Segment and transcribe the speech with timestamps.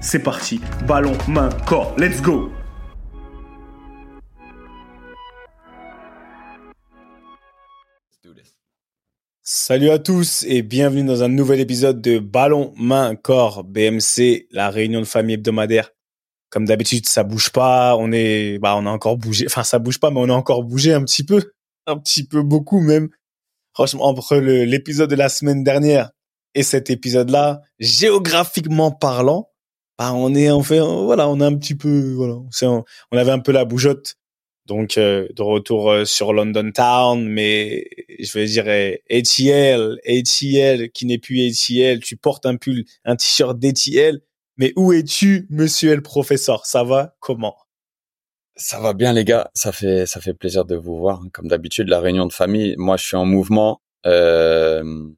[0.00, 0.60] c'est parti.
[0.86, 1.94] Ballon, main, corps.
[1.98, 2.50] Let's go
[9.42, 14.70] Salut à tous et bienvenue dans un nouvel épisode de Ballon, main, corps, BMC, la
[14.70, 15.90] réunion de famille hebdomadaire.
[16.50, 20.00] Comme d'habitude, ça bouge pas, on est, bah, on a encore bougé, enfin, ça bouge
[20.00, 21.52] pas, mais on a encore bougé un petit peu,
[21.86, 23.10] un petit peu beaucoup même.
[23.72, 26.10] Franchement, entre l'épisode de la semaine dernière
[26.54, 29.49] et cet épisode-là, géographiquement parlant,
[30.00, 32.36] bah, on est en fait, voilà, on a un petit peu, voilà,
[33.10, 34.16] on avait un peu la bougeotte.
[34.64, 37.86] Donc, euh, de retour euh, sur London Town, mais
[38.18, 38.64] je veux dire,
[39.10, 44.22] ATL, ATL, qui n'est plus ATL, tu portes un pull, un t-shirt d'ATL,
[44.56, 46.64] mais où es-tu, monsieur le professeur?
[46.64, 47.14] Ça va?
[47.20, 47.56] Comment?
[48.56, 49.50] Ça va bien, les gars.
[49.54, 51.20] Ça fait, ça fait plaisir de vous voir.
[51.34, 53.82] Comme d'habitude, la réunion de famille, moi, je suis en mouvement.
[54.06, 55.10] Euh,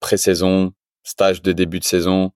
[0.00, 0.72] pré-saison,
[1.04, 2.32] stage de début de saison,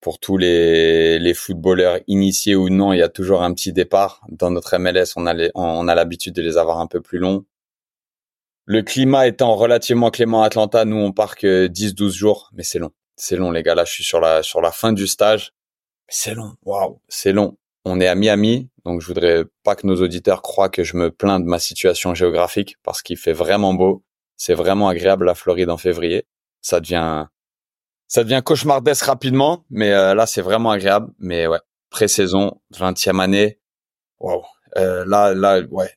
[0.00, 4.20] pour tous les, les footballeurs initiés ou non, il y a toujours un petit départ.
[4.28, 7.44] Dans notre MLS, on a, on a l'habitude de les avoir un peu plus longs.
[8.64, 12.78] Le climat étant relativement clément à Atlanta, nous on part que 10-12 jours, mais c'est
[12.78, 12.92] long.
[13.16, 15.52] C'est long les gars, là je suis sur la sur la fin du stage.
[16.06, 16.52] C'est long.
[16.64, 17.56] Waouh, c'est long.
[17.84, 21.10] On est à Miami, donc je voudrais pas que nos auditeurs croient que je me
[21.10, 24.04] plains de ma situation géographique parce qu'il fait vraiment beau.
[24.36, 26.26] C'est vraiment agréable la Floride en février.
[26.60, 27.26] Ça devient
[28.08, 31.12] ça devient cauchemardesque rapidement, mais euh, là c'est vraiment agréable.
[31.18, 31.60] Mais ouais,
[31.90, 33.58] pré-saison, 20e année,
[34.18, 34.42] waouh.
[34.76, 35.90] Euh, là, là, ouais.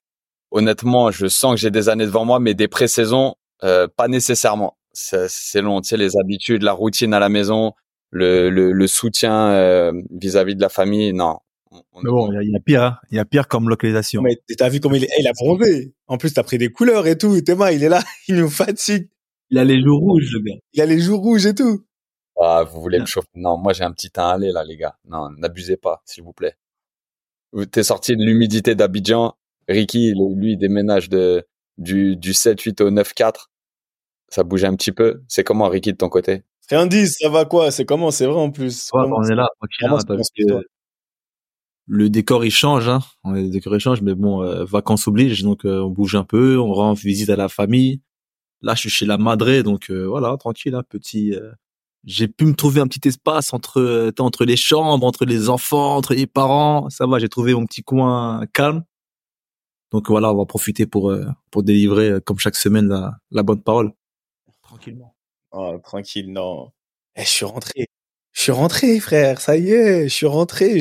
[0.51, 4.77] Honnêtement, je sens que j'ai des années devant moi, mais des pré-saisons, euh, pas nécessairement.
[4.93, 7.73] C'est long, tu sais, les habitudes, la routine à la maison,
[8.09, 11.37] le, le, le soutien euh, vis-à-vis de la famille, non.
[11.71, 12.97] mais bon, il y, a pire, hein.
[13.09, 14.21] il y a pire comme localisation.
[14.21, 15.93] Mais t'as vu comment il est, il a prouvé.
[16.07, 17.39] En plus, t'as pris des couleurs et tout.
[17.39, 19.07] Théma, il est là, il nous fatigue.
[19.49, 20.59] Il a les joues rouges, le gars.
[20.73, 21.85] Il a les joues rouges et tout.
[22.43, 23.27] Ah, vous voulez me chauffer?
[23.35, 24.97] Non, moi j'ai un petit teint aller là, les gars.
[25.05, 26.55] Non, n'abusez pas, s'il vous plaît.
[27.71, 29.35] T'es sorti de l'humidité d'Abidjan.
[29.67, 31.45] Ricky, lui, il déménage de
[31.77, 33.49] du du 7-8 au 9-4.
[34.29, 35.21] Ça bouge un petit peu.
[35.27, 36.43] C'est comment, Ricky, de ton côté?
[36.69, 37.69] Rien dit, ça va quoi?
[37.71, 38.11] C'est comment?
[38.11, 38.89] C'est vrai en plus.
[38.93, 39.49] on est là,
[41.87, 43.01] le décor il change, hein.
[43.25, 46.57] Le décor il change, mais bon, euh, vacances obligent, donc euh, on bouge un peu,
[46.57, 48.01] on rend visite à la famille.
[48.61, 51.35] Là, je suis chez la Madré, donc euh, voilà, tranquille, hein, petit
[52.03, 55.95] j'ai pu me trouver un petit espace entre euh, entre les chambres, entre les enfants,
[55.95, 56.89] entre les parents.
[56.89, 58.83] Ça va, j'ai trouvé mon petit coin calme.
[59.91, 63.43] Donc voilà, on va profiter pour euh, pour délivrer euh, comme chaque semaine la, la
[63.43, 63.91] bonne parole.
[64.61, 65.15] Tranquillement.
[65.51, 66.33] Oh, tranquille.
[67.15, 67.87] Eh, je suis rentré.
[68.31, 69.41] Je suis rentré, frère.
[69.41, 70.79] Ça y est, je suis rentré.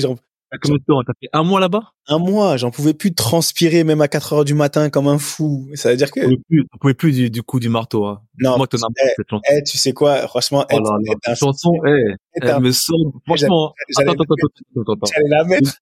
[0.59, 1.93] Combien de temps T'as fait un mois là-bas?
[2.09, 5.69] Un mois, j'en pouvais plus transpirer même à 4 heures du matin comme un fou.
[5.75, 6.21] Ça veut dire que...
[6.21, 8.07] On pouvais plus, plus du, coup du marteau.
[8.07, 8.23] Hein.
[8.41, 9.13] Non, Moi, tu, eh,
[9.51, 10.27] eh, tu sais quoi?
[10.27, 13.13] Franchement, oh là, là, chanson, eh, elle me semble...
[13.27, 15.07] Franchement, attends, attends, attends, attends.
[15.15, 15.73] J'allais la mettre.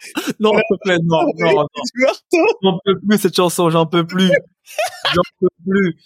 [0.40, 1.66] non, s'il te plaît, non, non, non.
[2.62, 4.30] J'en peux plus cette chanson, j'en peux plus.
[5.14, 5.96] j'en peux plus.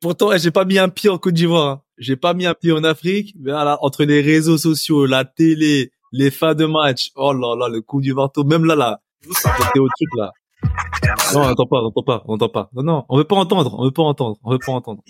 [0.00, 1.68] Pourtant, j'ai pas mis un pied en Côte d'Ivoire.
[1.68, 5.24] Hein j'ai pas mis un pied en Afrique, mais voilà, entre les réseaux sociaux, la
[5.24, 9.00] télé, les fins de match, oh là là, le coup du marteau, même là, là,
[9.22, 10.32] c'était au truc, là.
[11.34, 12.70] Non, on entend pas, on entend pas, on entend pas.
[12.72, 15.02] Non, non, on veut pas entendre, on veut pas entendre, on veut pas entendre.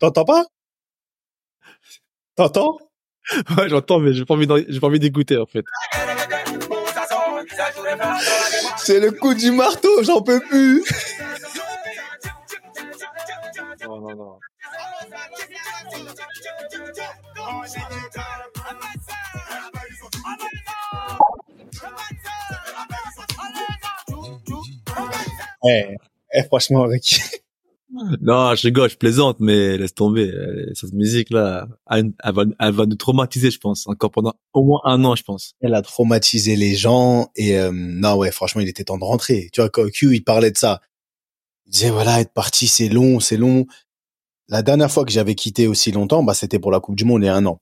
[0.00, 0.44] T'entends pas?
[2.36, 2.78] T'entends?
[3.56, 5.64] Ouais, j'entends, mais j'ai pas envie, j'ai pas envie d'écouter, en fait.
[8.78, 10.84] C'est le coup du marteau, j'en peux plus.
[25.64, 25.94] Eh,
[26.34, 27.20] eh, franchement, Ricky.
[28.22, 30.30] Non, je rigole, je plaisante, mais laisse tomber.
[30.30, 34.64] Euh, Cette musique-là, elle, elle va, elle va nous traumatiser, je pense, encore pendant au
[34.64, 35.52] moins un an, je pense.
[35.60, 39.50] Elle a traumatisé les gens et euh, non ouais franchement il était temps de rentrer
[39.52, 40.80] tu vois quand Q il parlait de ça
[41.66, 43.66] il disait voilà être parti c'est long c'est long
[44.48, 47.22] la dernière fois que j'avais quitté aussi longtemps bah c'était pour la Coupe du Monde
[47.22, 47.60] il y a un an.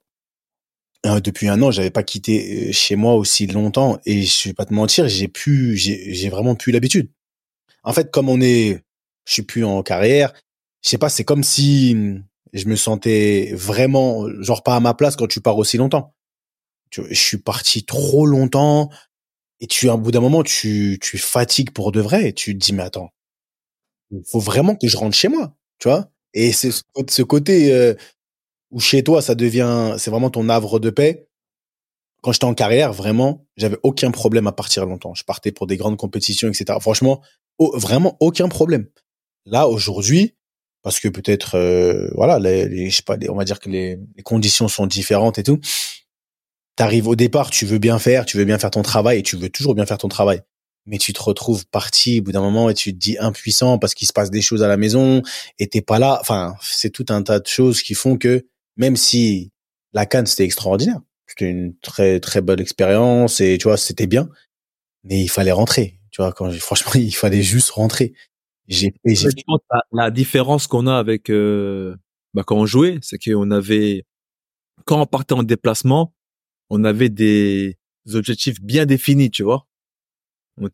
[1.06, 4.54] Euh, depuis un an j'avais pas quitté euh, chez moi aussi longtemps et je vais
[4.54, 7.10] pas te mentir j'ai pu j'ai vraiment plus l'habitude.
[7.84, 8.82] En fait comme on est
[9.26, 10.32] je suis plus en carrière
[10.82, 14.94] je sais pas c'est comme si hum, je me sentais vraiment genre pas à ma
[14.94, 16.14] place quand tu pars aussi longtemps.
[16.92, 18.90] Je suis parti trop longtemps
[19.60, 22.54] et tu à un bout d'un moment tu tu fatigues pour de vrai et tu
[22.54, 23.10] te dis mais attends
[24.12, 26.10] il faut vraiment que je rentre chez moi tu vois?
[26.34, 27.94] Et c'est ce côté euh,
[28.70, 31.26] où chez toi ça devient c'est vraiment ton havre de paix.
[32.22, 35.14] Quand j'étais en carrière vraiment j'avais aucun problème à partir longtemps.
[35.14, 37.22] Je partais pour des grandes compétitions etc franchement
[37.74, 38.86] vraiment aucun problème.
[39.46, 40.34] Là aujourd'hui
[40.82, 45.42] parce que peut-être euh, voilà on va dire que les, les conditions sont différentes et
[45.42, 45.60] tout
[46.80, 49.36] t'arrives au départ, tu veux bien faire, tu veux bien faire ton travail et tu
[49.36, 50.40] veux toujours bien faire ton travail.
[50.86, 53.94] Mais tu te retrouves parti au bout d'un moment et tu te dis impuissant parce
[53.94, 55.22] qu'il se passe des choses à la maison
[55.58, 56.18] et t'es pas là.
[56.20, 58.46] Enfin, c'est tout un tas de choses qui font que
[58.76, 59.52] même si
[59.92, 64.28] la Cannes c'était extraordinaire, c'était une très très bonne expérience et tu vois c'était bien,
[65.04, 66.00] mais il fallait rentrer.
[66.10, 68.14] Tu vois quand franchement il fallait juste rentrer.
[68.68, 71.96] J'ai la, la différence qu'on a avec euh,
[72.34, 74.04] bah, quand on jouait, c'est qu'on avait
[74.84, 76.14] quand on partait en déplacement,
[76.70, 77.76] on avait des
[78.12, 79.66] objectifs bien définis, tu vois.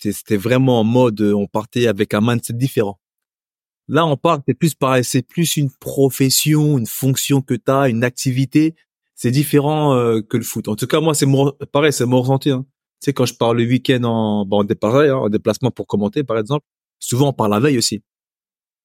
[0.00, 3.00] C'était vraiment en mode, euh, on partait avec un mindset différent.
[3.88, 7.88] Là, on part, c'est plus pareil, c'est plus une profession, une fonction que tu as,
[7.88, 8.74] une activité.
[9.14, 10.68] C'est différent euh, que le foot.
[10.68, 11.26] En tout cas, moi, c'est
[11.72, 12.50] pareil, c'est mon ressenti.
[12.50, 12.66] Hein.
[13.00, 16.24] Tu sais, quand je pars le week-end en, bon, dé- hein, en déplacement pour commenter,
[16.24, 16.66] par exemple,
[16.98, 18.02] souvent on part la veille aussi.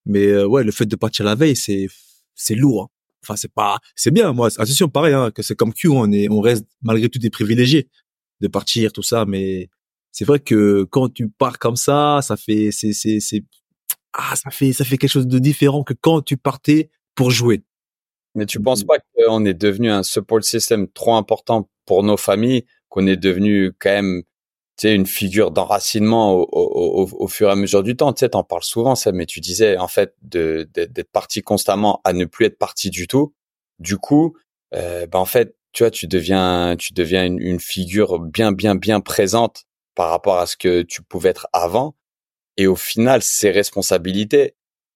[0.05, 1.87] Mais euh, ouais, le fait de partir la veille, c'est
[2.35, 2.83] c'est lourd.
[2.83, 2.87] hein.
[3.23, 4.33] Enfin, c'est pas, c'est bien.
[4.33, 7.29] Moi, attention, pareil, hein, que c'est comme Q, on est, on reste malgré tout des
[7.29, 7.89] privilégiés
[8.41, 9.25] de partir, tout ça.
[9.25, 9.69] Mais
[10.11, 13.43] c'est vrai que quand tu pars comme ça, ça fait, c'est, c'est, c'est,
[14.13, 17.63] ah, ça fait, ça fait quelque chose de différent que quand tu partais pour jouer.
[18.35, 22.65] Mais tu penses pas qu'on est devenu un support system trop important pour nos familles,
[22.89, 24.23] qu'on est devenu quand même,
[24.77, 28.13] tu sais, une figure d'enracinement au, au, au, au fur et à mesure du temps?
[28.13, 32.13] Tu sais, t'en parles souvent, ça, mais tu disais, en fait, d'être parti constamment à
[32.13, 33.33] ne plus être parti du tout.
[33.79, 34.37] Du coup,
[34.73, 38.75] euh, ben, en fait, tu vois, tu deviens, tu deviens une, une figure bien, bien,
[38.75, 39.65] bien présente
[39.95, 41.95] par rapport à ce que tu pouvais être avant.
[42.57, 44.55] Et au final, ces responsabilités,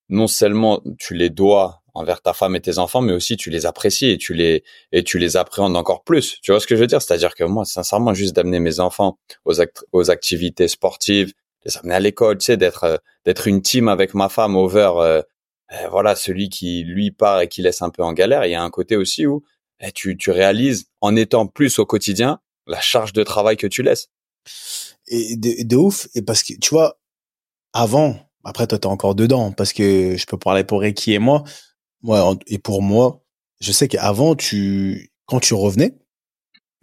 [0.10, 3.66] non seulement tu les dois envers ta femme et tes enfants, mais aussi tu les
[3.66, 6.40] apprécies et tu les et tu les appréhendes encore plus.
[6.42, 7.02] Tu vois ce que je veux dire?
[7.02, 9.56] C'est-à-dire que moi, sincèrement, juste d'amener mes enfants aux
[9.94, 11.34] aux activités sportives,
[11.66, 14.92] les amener à l'école, tu sais, d'être euh, d'être une team avec ma femme over,
[14.98, 15.22] euh,
[15.74, 18.46] euh, voilà, celui qui lui part et qui laisse un peu en galère.
[18.46, 19.44] Il y a un côté aussi où
[19.80, 23.84] eh, tu tu réalises en étant plus au quotidien la charge de travail que tu
[23.84, 24.10] laisses.
[25.08, 27.00] Et de, ouf et parce que tu vois
[27.74, 31.44] avant après toi t'es encore dedans parce que je peux parler pour Ricky et moi.
[32.08, 33.24] En- et pour moi
[33.60, 35.96] je sais qu'avant tu quand tu revenais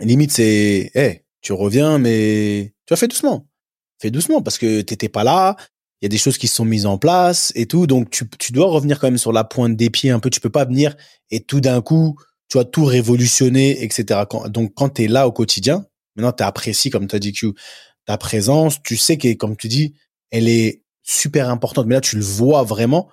[0.01, 3.47] limite c'est hey, tu reviens mais tu as fait doucement.
[4.01, 5.57] Fais doucement parce que t'étais pas là
[6.01, 8.51] il y a des choses qui sont mises en place et tout donc tu, tu
[8.53, 10.97] dois revenir quand même sur la pointe des pieds un peu tu peux pas venir
[11.31, 12.17] et tout d'un coup
[12.49, 17.19] tu vois tout révolutionner etc donc quand t'es là au quotidien maintenant t'apprécies comme t'as
[17.19, 17.55] dit Q
[18.05, 19.95] ta présence, tu sais que, comme tu dis,
[20.31, 21.87] elle est super importante.
[21.87, 23.11] Mais là, tu le vois vraiment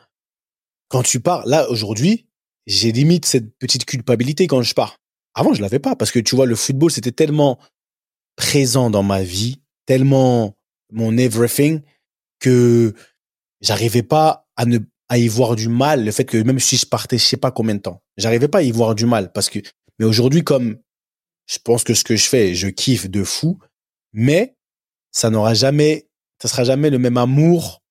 [0.87, 1.45] quand tu pars.
[1.45, 2.27] Là, aujourd'hui,
[2.65, 4.97] j'ai limite cette petite culpabilité quand je pars.
[5.35, 7.59] Avant, je l'avais pas parce que tu vois, le football, c'était tellement
[8.35, 10.55] présent dans ma vie, tellement
[10.91, 11.81] mon everything
[12.39, 12.95] que
[13.61, 14.79] j'arrivais pas à ne
[15.11, 16.05] à y voir du mal.
[16.05, 18.59] Le fait que même si je partais, je sais pas combien de temps, j'arrivais pas
[18.59, 19.59] à y voir du mal parce que.
[19.97, 20.77] Mais aujourd'hui, comme
[21.49, 23.59] je pense que ce que je fais, je kiffe de fou,
[24.13, 24.55] mais
[25.11, 26.07] ça n'aura jamais,
[26.39, 27.81] ça sera jamais le même amour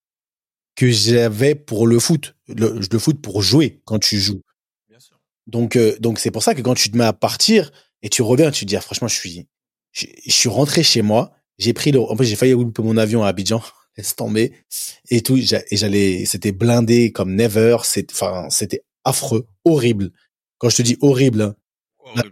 [0.77, 4.43] que j'avais pour le foot, le, le foot pour jouer quand tu joues.
[5.49, 7.73] Donc, euh, donc c'est pour ça que quand tu te mets à partir
[8.03, 9.49] et tu reviens, tu te dis ah, franchement, je suis,
[9.91, 12.97] je, je suis rentré chez moi, j'ai pris le, en fait j'ai failli louper mon
[12.97, 13.61] avion à Abidjan,
[13.97, 14.53] laisse tomber
[15.11, 20.13] et tout, et j'allais, c'était blindé comme never, c'est, enfin c'était affreux, horrible.
[20.59, 22.23] Quand je te dis horrible, hein,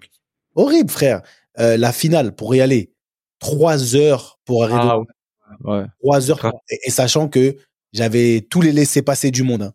[0.56, 1.22] horrible frère.
[1.58, 2.92] Euh, la finale pour y aller,
[3.38, 4.98] trois heures pour arriver Ah,
[5.64, 5.84] ouais.
[6.00, 7.56] trois heures et, et sachant que
[7.92, 9.62] j'avais tous les laissés passer du monde.
[9.62, 9.72] hein.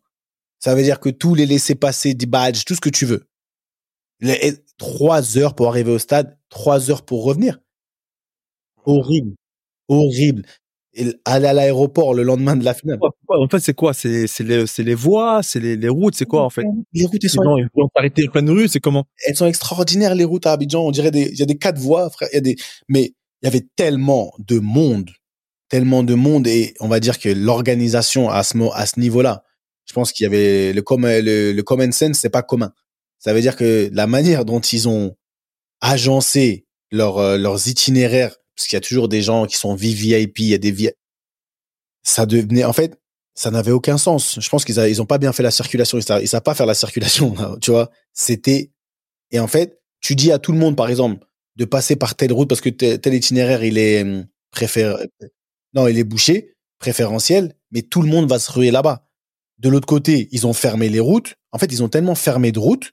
[0.59, 3.27] Ça veut dire que tous les laissés passer des badges, tout ce que tu veux.
[4.19, 7.59] Les- trois heures pour arriver au stade, trois heures pour revenir.
[8.85, 9.35] Horrible,
[9.87, 10.43] horrible.
[10.93, 12.99] Et aller à l'aéroport le lendemain de la finale.
[13.29, 13.93] En fait, c'est quoi?
[13.93, 16.63] C'est c'est les c'est les voies, c'est les, les routes, c'est quoi en fait?
[16.93, 19.05] Les routes, elles sont, Non, ils vont s'arrêter en pleine rue, c'est comment?
[19.25, 20.85] elles sont extraordinaires les routes à Abidjan.
[20.85, 22.29] On dirait des, il y a des quatre voies, frère.
[22.33, 22.55] Il y a des,
[22.89, 25.11] mais il y avait tellement de monde,
[25.69, 29.43] tellement de monde et on va dire que l'organisation à ce à ce niveau-là,
[29.85, 32.73] je pense qu'il y avait le com- le, le common sense, c'est pas commun.
[33.17, 35.15] Ça veut dire que la manière dont ils ont
[35.79, 40.39] agencé leur, euh, leurs itinéraires, parce qu'il y a toujours des gens qui sont VIP,
[40.39, 40.93] il y a des VIP,
[42.03, 42.99] ça devenait, en fait,
[43.33, 44.39] ça n'avait aucun sens.
[44.39, 46.43] Je pense qu'ils a- ils ont pas bien fait la circulation, ils savent, ils savent
[46.43, 47.89] pas faire la circulation, là, tu vois.
[48.13, 48.71] C'était,
[49.31, 51.25] et en fait, tu dis à tout le monde, par exemple,
[51.55, 54.97] de passer par telle route parce que tel itinéraire, il est hum, préfère,
[55.73, 59.07] non, il est bouché, préférentiel, mais tout le monde va se ruer là-bas.
[59.57, 61.33] De l'autre côté, ils ont fermé les routes.
[61.51, 62.91] En fait, ils ont tellement fermé de routes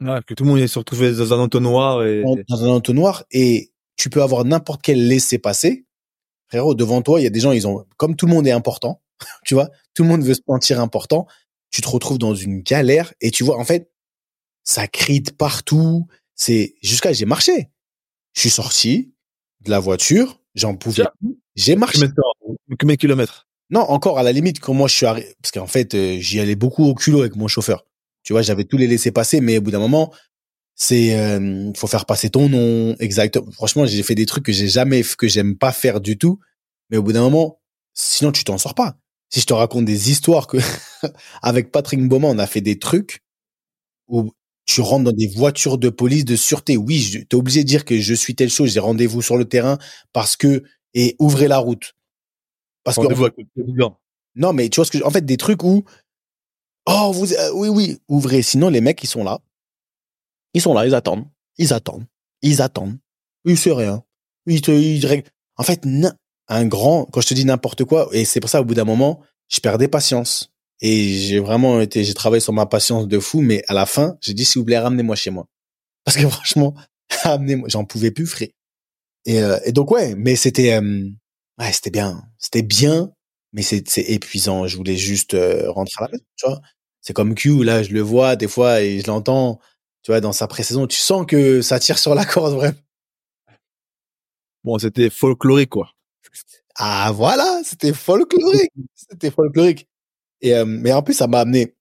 [0.00, 3.24] Ouais, que tout le monde est se retrouvé dans un entonnoir et dans un entonnoir
[3.30, 5.86] et tu peux avoir n'importe quel laisser-passer.
[6.48, 8.52] Frérot, devant toi, il y a des gens, ils ont, comme tout le monde est
[8.52, 9.02] important,
[9.44, 11.26] tu vois, tout le monde veut se sentir important,
[11.70, 13.90] tu te retrouves dans une galère et tu vois, en fait,
[14.62, 16.06] ça crie de partout.
[16.34, 17.70] C'est, jusqu'à, j'ai marché.
[18.32, 19.12] Je suis sorti
[19.60, 21.38] de la voiture, j'en pouvais plus.
[21.54, 22.06] J'ai marché.
[22.78, 23.46] Combien de kilomètres?
[23.70, 26.40] Non, encore à la limite, quand moi je suis arrivé, parce qu'en fait, euh, j'y
[26.40, 27.86] allais beaucoup au culot avec mon chauffeur.
[28.22, 30.12] Tu vois, j'avais tous les laissés passer, mais au bout d'un moment,
[30.76, 33.50] c'est, euh, faut faire passer ton nom, exactement.
[33.52, 36.40] Franchement, j'ai fait des trucs que j'ai jamais, que j'aime pas faire du tout,
[36.90, 37.60] mais au bout d'un moment,
[37.94, 38.96] sinon tu t'en sors pas.
[39.30, 40.58] Si je te raconte des histoires que,
[41.42, 43.20] avec Patrick Bauman, on a fait des trucs
[44.08, 44.32] où
[44.66, 46.76] tu rentres dans des voitures de police, de sûreté.
[46.76, 49.44] Oui, je- t'es obligé de dire que je suis telle chose, j'ai rendez-vous sur le
[49.46, 49.78] terrain
[50.12, 50.62] parce que,
[50.94, 51.94] et ouvrez la route.
[52.84, 53.14] Parce que,
[54.36, 55.84] non, mais tu vois ce que en fait des trucs où
[56.86, 59.40] oh vous euh, oui oui ouvrez sinon les mecs ils sont là
[60.54, 61.26] ils sont là ils attendent.
[61.58, 62.06] Ils attendent.
[62.42, 62.98] Ils attendent.
[63.44, 64.02] Ils c'est rien.
[64.46, 65.24] Ils te ils
[65.56, 65.82] en fait
[66.48, 68.84] un grand quand je te dis n'importe quoi et c'est pour ça au bout d'un
[68.84, 73.40] moment je perdais patience et j'ai vraiment été j'ai travaillé sur ma patience de fou
[73.40, 75.46] mais à la fin j'ai dit s'il vous plaît ramenez-moi chez moi.
[76.04, 76.74] Parce que franchement
[77.22, 78.48] ramenez-moi j'en pouvais plus frère.
[79.26, 81.08] Et, euh, donc ouais mais c'était euh,
[81.58, 82.22] ouais c'était bien.
[82.38, 83.10] C'était bien
[83.54, 84.66] mais c'est c'est épuisant.
[84.66, 86.60] Je voulais juste euh, rentrer à la maison, tu vois.
[87.00, 89.60] C'est comme Q, là, je le vois des fois et je l'entends,
[90.04, 90.86] tu vois, dans sa pré-saison.
[90.86, 92.78] Tu sens que ça tire sur la corde, vraiment.
[94.64, 95.90] Bon, c'était folklorique quoi.
[96.76, 98.72] Ah, voilà, c'était folklorique.
[98.94, 99.88] C'était folklorique.
[100.42, 101.74] Et, euh, mais en plus, ça m'a amené.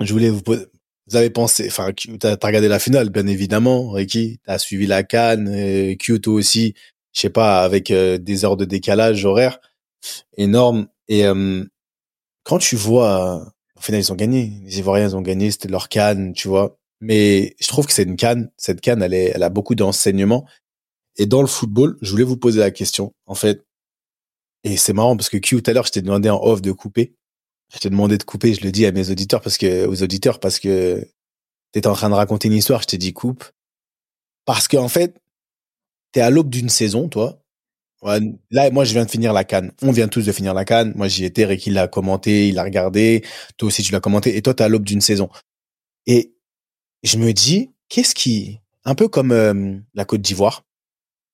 [0.00, 0.66] Je voulais vous poser.
[1.08, 1.90] Vous avez pensé, enfin,
[2.20, 4.40] t'as t'as regardé la finale, bien évidemment, Ricky.
[4.44, 6.74] T'as suivi la canne, euh, Q, toi aussi.
[7.14, 9.58] Je sais pas, avec euh, des heures de décalage horaire
[10.36, 10.88] énorme.
[11.08, 11.64] Et euh,
[12.44, 14.52] quand tu vois, au final, ils ont gagné.
[14.64, 16.77] Les Ivoiriens ils ont gagné, c'était leur canne, tu vois.
[17.00, 18.50] Mais je trouve que c'est une canne.
[18.56, 20.46] Cette canne, elle, est, elle a beaucoup d'enseignements.
[21.16, 23.64] Et dans le football, je voulais vous poser la question, en fait.
[24.64, 26.72] Et c'est marrant parce que Q, tout à l'heure, je t'ai demandé en off de
[26.72, 27.14] couper.
[27.72, 30.40] Je t'ai demandé de couper, je le dis à mes auditeurs parce que, aux auditeurs
[30.40, 31.06] parce que
[31.72, 33.44] t'étais en train de raconter une histoire, je t'ai dit coupe.
[34.46, 35.20] Parce qu'en en fait,
[36.12, 37.42] t'es à l'aube d'une saison, toi.
[38.02, 39.72] Là, moi, je viens de finir la canne.
[39.82, 40.92] On vient tous de finir la canne.
[40.96, 41.44] Moi, j'y étais.
[41.44, 43.24] Ricky l'a commenté, il l'a regardé.
[43.56, 44.36] Toi aussi, tu l'as commenté.
[44.36, 45.28] Et toi, t'es à l'aube d'une saison.
[46.06, 46.32] Et
[47.02, 50.64] je me dis, qu'est-ce qui, un peu comme euh, la Côte d'Ivoire,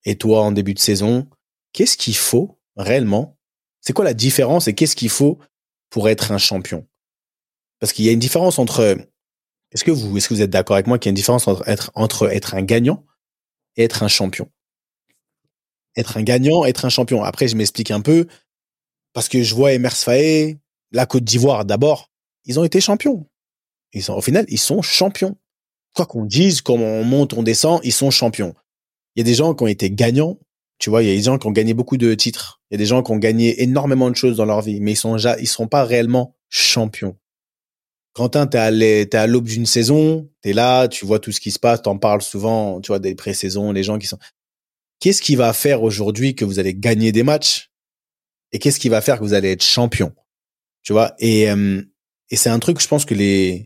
[0.04, 1.26] et toi en début de saison,
[1.73, 3.38] qu'est-ce qu'il faut réellement?
[3.80, 5.38] C'est quoi la différence et qu'est-ce qu'il faut
[5.90, 6.87] pour être un champion?
[7.80, 8.97] Parce qu'il y a une différence entre.
[9.73, 11.49] Est-ce que vous, est-ce que vous êtes d'accord avec moi qu'il y a une différence
[11.49, 13.04] entre être, entre être un gagnant
[13.76, 14.49] et être un champion?
[15.97, 17.23] Être un gagnant, être un champion.
[17.23, 18.26] Après, je m'explique un peu
[19.12, 20.59] parce que je vois Emers Faé,
[20.92, 22.11] la Côte d'Ivoire d'abord,
[22.44, 23.26] ils ont été champions.
[23.92, 25.37] Ils sont, au final, ils sont champions.
[25.95, 28.55] Quoi qu'on dise, comment on monte, on descend, ils sont champions.
[29.15, 30.39] Il y a des gens qui ont été gagnants.
[30.79, 32.61] Tu vois, il y a des gens qui ont gagné beaucoup de titres.
[32.71, 34.93] Il y a des gens qui ont gagné énormément de choses dans leur vie, mais
[34.93, 37.17] ils sont ils sont pas réellement champions.
[38.13, 41.83] Quentin, t'es à l'aube d'une saison, t'es là, tu vois tout ce qui se passe,
[41.83, 44.19] t'en parles souvent, tu vois, des pré-saisons, les gens qui sont.
[45.01, 47.71] Qu'est-ce qui va faire aujourd'hui que vous allez gagner des matchs?
[48.53, 50.13] Et qu'est-ce qui va faire que vous allez être champion?
[50.83, 51.15] Tu vois?
[51.19, 51.83] Et, euh,
[52.31, 53.65] et c'est un truc, je pense que les,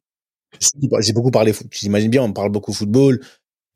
[1.01, 1.53] j'ai beaucoup parlé.
[1.71, 3.21] J'imagine bien, on parle beaucoup football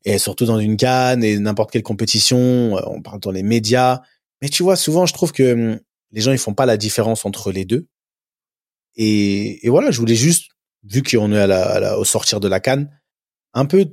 [0.05, 4.01] et surtout dans une canne et n'importe quelle compétition, euh, on parle dans les médias.
[4.41, 5.79] Mais tu vois, souvent, je trouve que hum,
[6.11, 7.87] les gens, ils font pas la différence entre les deux.
[8.95, 10.51] Et, voilà, je voulais juste,
[10.83, 12.89] vu qu'on est au sortir de la canne,
[13.53, 13.85] un peu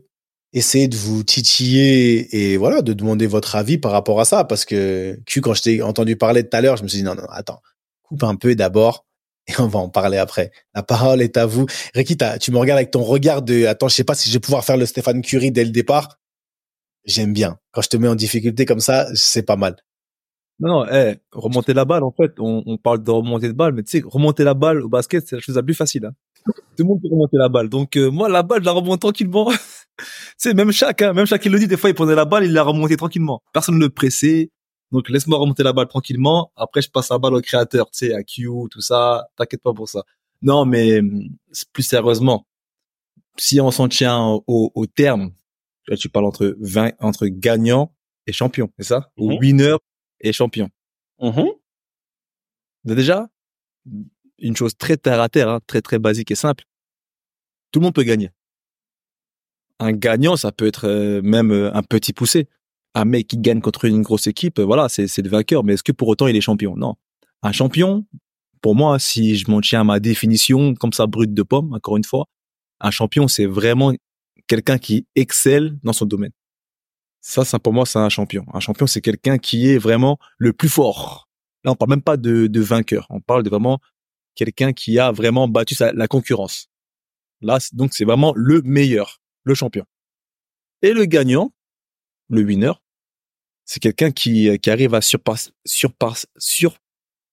[0.52, 4.44] essayer de vous titiller et voilà, de demander votre avis par rapport à ça.
[4.44, 7.14] Parce que, quand je t'ai entendu parler tout à l'heure, je me suis dit, non,
[7.14, 7.62] non, attends,
[8.02, 9.06] coupe un peu d'abord
[9.58, 10.52] on va en parler après.
[10.74, 11.66] La parole est à vous.
[11.94, 14.34] Ricky, t'as- tu me regardes avec ton regard de, attends, je sais pas si je
[14.34, 16.18] vais pouvoir faire le Stéphane Curie dès le départ.
[17.04, 17.58] J'aime bien.
[17.72, 19.76] Quand je te mets en difficulté comme ça, c'est pas mal.
[20.60, 23.82] Non, non, eh, remonter la balle, en fait, on, parle de remonter de balle, mais
[23.82, 26.04] tu sais, remonter la balle au basket, c'est la chose la plus facile.
[26.04, 26.12] Hein.
[26.44, 27.70] Tout le monde peut remonter la balle.
[27.70, 29.50] Donc euh, moi, la balle, je la remonte tranquillement.
[30.36, 32.44] c'est même chaque, hein, même chaque il le dit, des fois, il prenait la balle,
[32.44, 33.42] il la remontait tranquillement.
[33.54, 34.50] Personne ne le pressait.
[34.92, 36.52] Donc laisse-moi remonter la balle tranquillement.
[36.56, 39.28] Après, je passe la balle au créateur, tu sais, à Q, tout ça.
[39.36, 40.02] T'inquiète pas pour ça.
[40.42, 41.00] Non, mais
[41.72, 42.46] plus sérieusement,
[43.36, 45.32] si on s'en tient au, au terme,
[45.86, 47.94] là, tu parles entre 20, entre gagnant
[48.26, 49.10] et champion, c'est ça?
[49.16, 49.38] Ou Mhm.
[49.38, 49.76] winner
[50.20, 50.68] et champion.
[51.20, 51.46] Mhm.
[52.84, 53.28] Mais déjà,
[54.38, 56.64] une chose très terre à terre, hein, très très basique et simple.
[57.72, 58.30] Tout le monde peut gagner.
[59.78, 62.48] Un gagnant, ça peut être euh, même euh, un petit poussé.
[62.94, 65.62] Un mec qui gagne contre une grosse équipe, euh, voilà, c'est le vainqueur.
[65.64, 66.76] Mais est-ce que pour autant il est champion?
[66.76, 66.96] Non.
[67.42, 68.04] Un champion,
[68.60, 71.96] pour moi, si je m'en tiens à ma définition comme ça brute de pomme, encore
[71.96, 72.26] une fois,
[72.80, 73.92] un champion, c'est vraiment
[74.46, 76.32] quelqu'un qui excelle dans son domaine.
[77.20, 78.44] Ça, ça pour moi, c'est un champion.
[78.52, 81.28] Un champion, c'est quelqu'un qui est vraiment le plus fort.
[81.64, 83.06] Là, on parle même pas de, de vainqueur.
[83.10, 83.78] On parle de vraiment
[84.34, 86.68] quelqu'un qui a vraiment battu sa- la concurrence.
[87.42, 89.84] Là, donc, c'est vraiment le meilleur, le champion.
[90.82, 91.52] Et le gagnant,
[92.30, 92.72] le winner,
[93.64, 96.76] c'est quelqu'un qui, euh, arrive à surpasser, surpasse, sur,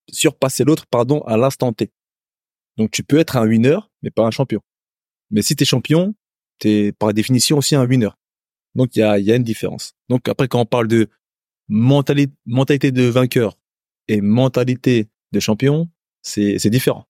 [0.09, 1.91] surpasser l'autre, pardon, à l'instant T.
[2.77, 4.61] Donc, tu peux être un winner, mais pas un champion.
[5.31, 6.13] Mais si t'es champion,
[6.59, 8.09] t'es par définition aussi un winner.
[8.75, 9.95] Donc, il y a, une différence.
[10.09, 11.07] Donc, après, quand on parle de
[11.67, 13.57] mentalité, de vainqueur
[14.07, 15.89] et mentalité de champion,
[16.21, 17.07] c'est, différent.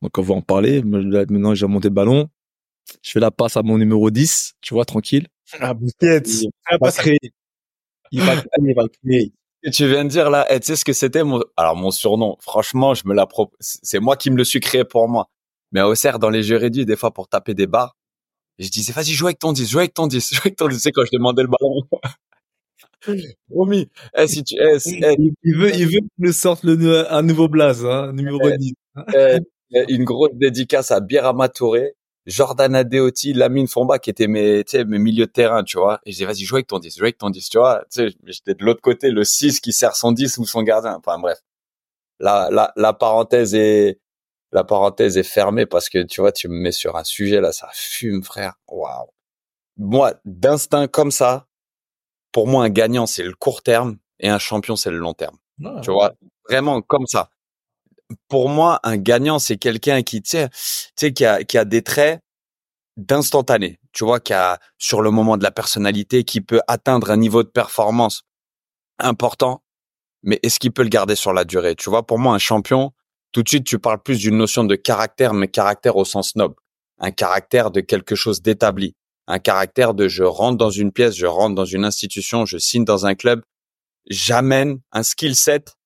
[0.00, 0.82] Donc, on va en parler.
[0.82, 2.30] Maintenant, j'ai monté le ballon.
[3.02, 5.28] Je fais la passe à mon numéro 10, tu vois, tranquille.
[5.60, 6.22] Ah, Busquets.
[6.26, 7.02] Il Ah, va pas ça.
[7.02, 7.18] créer.
[8.12, 9.32] Il va, il va créer.
[9.72, 12.36] Tu viens de dire là, eh, tu sais ce que c'était mon, alors mon surnom.
[12.40, 13.56] Franchement, je me l'approprie.
[13.60, 15.28] C'est moi qui me le suis créé pour moi.
[15.72, 17.96] Mais à Auxerre, dans les jeux réduits, des fois pour taper des barres,
[18.58, 20.76] je disais, vas-y, joue avec ton 10, joue avec ton 10, joue avec ton 10.
[20.76, 21.82] Tu sais, quand je demandais le ballon.
[23.50, 23.88] Promis.
[24.16, 27.10] Eh, si tu, eh, si- eh, Il, il veut, il veut que je sorte le,
[27.12, 28.56] un nouveau blaze, hein, numéro Ouais.
[28.58, 28.74] 10.
[29.14, 29.38] eh,
[29.88, 31.94] une grosse dédicace à Birama Touré,
[32.30, 36.00] Jordan Adeoti, Lamine Fomba, qui étaient mes, tu sais, mes milieux de terrain, tu vois.
[36.04, 37.84] Et je disais, vas-y, joue avec ton 10, joue avec ton 10, tu vois.
[37.92, 40.94] Tu sais, j'étais de l'autre côté, le 6 qui sert son 10 ou son gardien.
[40.94, 41.38] Enfin, bref.
[42.20, 43.98] La, la, la parenthèse est,
[44.52, 47.52] la parenthèse est fermée parce que, tu vois, tu me mets sur un sujet, là,
[47.52, 48.54] ça fume, frère.
[48.68, 49.08] Waouh.
[49.76, 51.46] Moi, d'instinct comme ça,
[52.32, 55.36] pour moi, un gagnant, c'est le court terme et un champion, c'est le long terme.
[55.82, 56.14] Tu vois,
[56.48, 57.30] vraiment comme ça.
[58.28, 60.56] Pour moi, un gagnant, c'est quelqu'un qui, tu sais, tu
[60.96, 62.20] sais, qui a, qui a des traits
[62.96, 63.78] d'instantané.
[63.92, 67.42] Tu vois, qui a, sur le moment de la personnalité, qui peut atteindre un niveau
[67.42, 68.22] de performance
[68.98, 69.62] important,
[70.22, 71.74] mais est-ce qu'il peut le garder sur la durée?
[71.74, 72.92] Tu vois, pour moi, un champion,
[73.32, 76.56] tout de suite, tu parles plus d'une notion de caractère, mais caractère au sens noble.
[76.98, 78.94] Un caractère de quelque chose d'établi.
[79.26, 82.84] Un caractère de je rentre dans une pièce, je rentre dans une institution, je signe
[82.84, 83.42] dans un club,
[84.08, 85.76] j'amène un skill set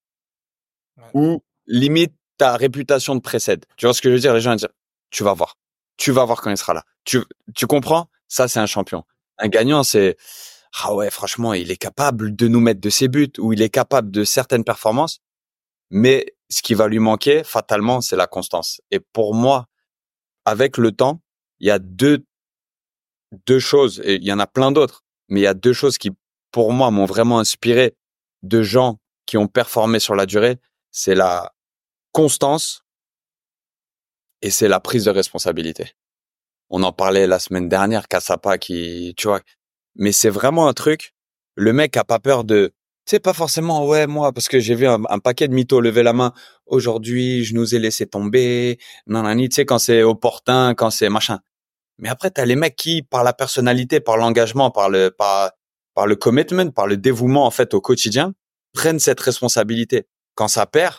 [1.12, 3.64] où limite ta réputation te précède.
[3.76, 4.34] Tu vois ce que je veux dire?
[4.34, 4.68] Les gens disent
[5.10, 5.56] tu vas voir.
[5.96, 6.84] Tu vas voir quand il sera là.
[7.04, 7.22] Tu
[7.54, 8.08] tu comprends?
[8.28, 9.04] Ça c'est un champion.
[9.38, 10.16] Un gagnant c'est
[10.82, 13.70] ah ouais, franchement, il est capable de nous mettre de ses buts ou il est
[13.70, 15.20] capable de certaines performances,
[15.90, 18.80] mais ce qui va lui manquer fatalement, c'est la constance.
[18.90, 19.68] Et pour moi,
[20.44, 21.22] avec le temps,
[21.60, 22.24] il y a deux
[23.46, 25.98] deux choses et il y en a plein d'autres, mais il y a deux choses
[25.98, 26.10] qui
[26.52, 27.96] pour moi m'ont vraiment inspiré
[28.42, 30.58] de gens qui ont performé sur la durée,
[30.90, 31.53] c'est la
[32.14, 32.84] constance
[34.40, 35.92] et c'est la prise de responsabilité.
[36.70, 39.40] On en parlait la semaine dernière, Kassapa qui, tu vois,
[39.96, 41.12] mais c'est vraiment un truc.
[41.56, 42.72] Le mec a pas peur de,
[43.06, 46.02] sais, pas forcément, ouais, moi, parce que j'ai vu un, un paquet de mythos lever
[46.02, 46.32] la main.
[46.66, 48.78] Aujourd'hui, je nous ai laissé tomber.
[49.06, 51.40] Non, non, tu sais, quand c'est opportun, quand c'est machin.
[51.98, 55.52] Mais après, t'as les mecs qui, par la personnalité, par l'engagement, par le, par,
[55.94, 58.34] par le commitment, par le dévouement, en fait, au quotidien,
[58.72, 60.06] prennent cette responsabilité.
[60.34, 60.96] Quand ça perd,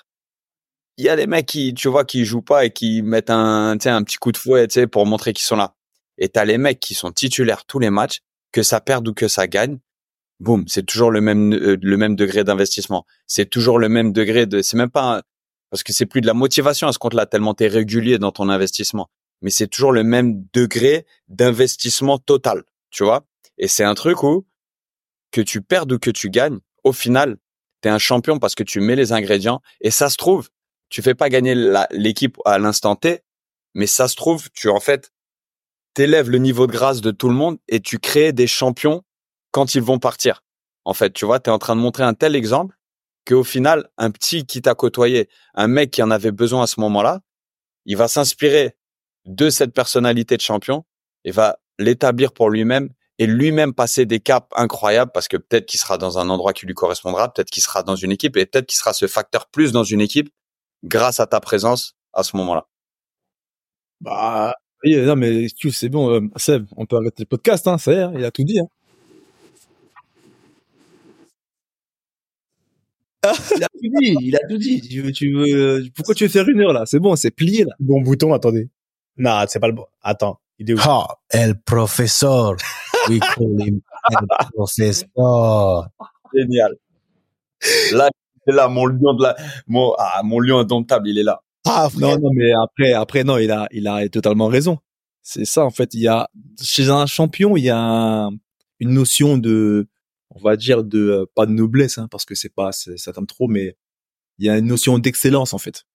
[0.97, 3.71] il y a des mecs qui, tu vois, qui jouent pas et qui mettent un,
[3.71, 5.75] un petit coup de fouet, tu sais, pour montrer qu'ils sont là.
[6.17, 9.27] Et t'as les mecs qui sont titulaires tous les matchs, que ça perde ou que
[9.27, 9.79] ça gagne.
[10.39, 13.05] Boum, c'est toujours le même, euh, le même degré d'investissement.
[13.27, 15.23] C'est toujours le même degré de, c'est même pas,
[15.69, 18.49] parce que c'est plus de la motivation à ce compte-là, tellement t'es régulier dans ton
[18.49, 19.09] investissement.
[19.41, 23.25] Mais c'est toujours le même degré d'investissement total, tu vois.
[23.57, 24.45] Et c'est un truc où,
[25.31, 27.37] que tu perdes ou que tu gagnes, au final,
[27.81, 30.49] t'es un champion parce que tu mets les ingrédients et ça se trouve,
[30.89, 31.55] tu fais pas gagner
[31.91, 33.23] l'équipe à l'instant T,
[33.73, 35.11] mais ça se trouve, tu en fait,
[35.93, 39.03] t'élèves le niveau de grâce de tout le monde et tu crées des champions
[39.51, 40.43] quand ils vont partir.
[40.83, 42.77] En fait, tu vois, tu es en train de montrer un tel exemple
[43.27, 46.79] qu'au final, un petit qui t'a côtoyé, un mec qui en avait besoin à ce
[46.79, 47.21] moment-là,
[47.85, 48.75] il va s'inspirer
[49.25, 50.85] de cette personnalité de champion
[51.23, 55.79] et va l'établir pour lui-même et lui-même passer des caps incroyables parce que peut-être qu'il
[55.79, 58.67] sera dans un endroit qui lui correspondra, peut-être qu'il sera dans une équipe et peut-être
[58.67, 60.29] qu'il sera ce facteur plus dans une équipe
[60.85, 62.67] grâce à ta présence à ce moment-là.
[64.01, 67.91] Bah, oui, non, mais c'est bon, euh, Seb, on peut arrêter le podcast, hein, ça
[67.91, 68.59] y est, il a tout dit.
[68.59, 68.67] Hein.
[73.55, 74.81] il a tout dit, il a tout dit.
[74.81, 76.85] Tu veux, tu veux, pourquoi tu veux faire une heure là?
[76.85, 77.73] C'est bon, c'est plié là.
[77.79, 78.69] Bon bouton, attendez.
[79.17, 79.85] Non, c'est pas le bon.
[80.03, 80.79] Attends, il est où?
[80.81, 82.55] Ah, el professeur.
[83.09, 85.89] We call him el professeur.
[86.33, 86.75] Génial.
[87.93, 88.09] Là,
[88.45, 89.35] c'est là, mon lion de la,
[89.67, 91.41] mon, ah, mon lion indomptable, il est là.
[91.67, 94.77] Ah, non, non, mais après, après, non, il a, il a totalement raison.
[95.23, 95.93] C'est ça, en fait.
[95.95, 96.29] Il y a,
[96.61, 98.29] chez un champion, il y a
[98.79, 99.87] une notion de,
[100.29, 103.25] on va dire de, euh, pas de noblesse, hein, parce que c'est pas, ça tombe
[103.25, 103.75] trop, mais
[104.37, 105.85] il y a une notion d'excellence, en fait.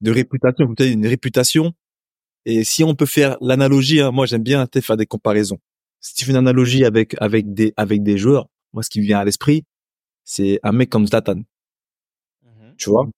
[0.00, 1.72] De réputation, peut-être une réputation.
[2.44, 5.58] Et si on peut faire l'analogie, hein, moi, j'aime bien faire des comparaisons.
[6.00, 9.06] Si tu fais une analogie avec, avec des, avec des joueurs, moi, ce qui me
[9.06, 9.64] vient à l'esprit,
[10.22, 11.42] c'est un mec comme Zlatan.
[12.76, 13.08] Tu vois?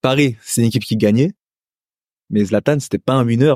[0.00, 1.32] Paris, c'est une équipe qui gagnait,
[2.30, 3.54] mais Zlatan, c'était pas un winner.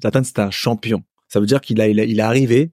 [0.00, 1.04] Zlatan, c'était un champion.
[1.28, 2.72] Ça veut dire qu'il a, il, est arrivé,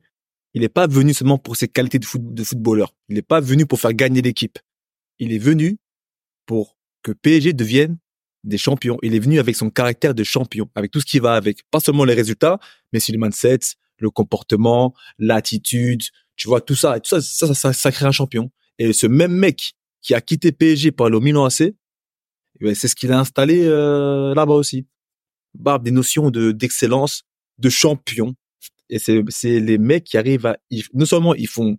[0.54, 2.96] il n'est pas venu seulement pour ses qualités de, foot, de footballeur.
[3.10, 4.58] Il n'est pas venu pour faire gagner l'équipe.
[5.20, 5.78] Il est venu
[6.46, 7.98] pour que PSG devienne
[8.44, 8.98] des champions.
[9.02, 11.70] Il est venu avec son caractère de champion, avec tout ce qui va avec.
[11.70, 12.60] Pas seulement les résultats,
[12.94, 13.60] mais aussi le mindset,
[13.98, 16.04] le comportement, l'attitude,
[16.36, 17.00] tu vois, tout ça.
[17.00, 18.52] tout ça, ça, ça, crée un champion.
[18.78, 19.74] Et ce même mec
[20.06, 21.76] qui a quitté PSG pour aller au Milan AC, eh
[22.62, 24.86] ben, c'est ce qu'il a installé euh, là-bas aussi.
[25.58, 27.24] Bah, des notions de d'excellence,
[27.58, 28.36] de champion.
[28.90, 30.58] Et c'est c'est les mecs qui arrivent à
[30.94, 31.78] non seulement ils font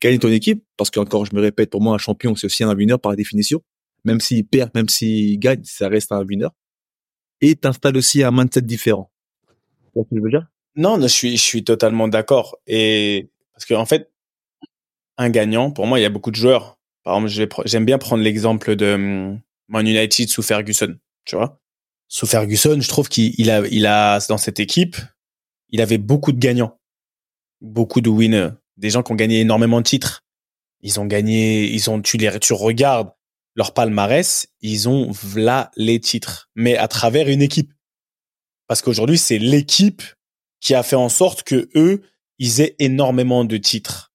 [0.00, 2.74] gagner ton équipe parce qu'encore je me répète pour moi un champion c'est aussi un
[2.74, 3.62] winner par définition.
[4.04, 6.48] Même s'il perd, même s'il gagne, ça reste un winner.
[7.40, 9.12] Et t'installes aussi un mindset différent.
[9.94, 10.48] Tu ce que je veux dire?
[10.74, 12.56] Non, je suis je suis totalement d'accord.
[12.66, 14.10] Et parce que en fait,
[15.16, 16.77] un gagnant, pour moi, il y a beaucoup de joueurs.
[17.08, 21.58] Par exemple, j'aime bien prendre l'exemple de hum, Man United sous Ferguson, tu vois.
[22.06, 24.98] Sous Ferguson, je trouve qu'il a, il a, dans cette équipe,
[25.70, 26.78] il avait beaucoup de gagnants.
[27.62, 28.50] Beaucoup de winners.
[28.76, 30.26] Des gens qui ont gagné énormément de titres.
[30.82, 33.10] Ils ont gagné, ils ont, tu les, tu regardes
[33.54, 36.50] leur palmarès, ils ont là les titres.
[36.56, 37.72] Mais à travers une équipe.
[38.66, 40.02] Parce qu'aujourd'hui, c'est l'équipe
[40.60, 42.02] qui a fait en sorte que eux,
[42.38, 44.12] ils aient énormément de titres.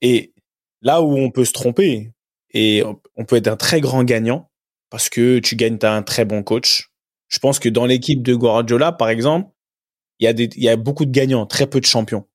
[0.00, 0.32] Et
[0.80, 2.12] là où on peut se tromper,
[2.52, 2.82] et
[3.16, 4.50] on peut être un très grand gagnant,
[4.90, 6.90] parce que tu gagnes, tu as un très bon coach.
[7.28, 9.50] Je pense que dans l'équipe de Guardiola, par exemple,
[10.18, 12.26] il y, a des, il y a beaucoup de gagnants, très peu de champions.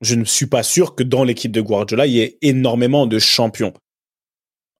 [0.00, 3.18] Je ne suis pas sûr que dans l'équipe de Guardiola, il y ait énormément de
[3.18, 3.74] champions.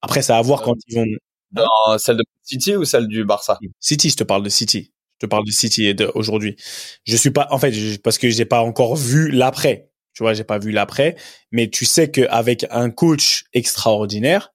[0.01, 1.05] Après, ça va voir quand ils vont.
[1.51, 3.59] Dans celle de City ou celle du Barça?
[3.79, 4.93] City, je te parle de City.
[5.19, 6.55] Je te parle de City aujourd'hui.
[7.03, 9.90] Je suis pas, en fait, parce que j'ai pas encore vu l'après.
[10.13, 11.15] Tu vois, j'ai pas vu l'après.
[11.51, 14.53] Mais tu sais qu'avec un coach extraordinaire,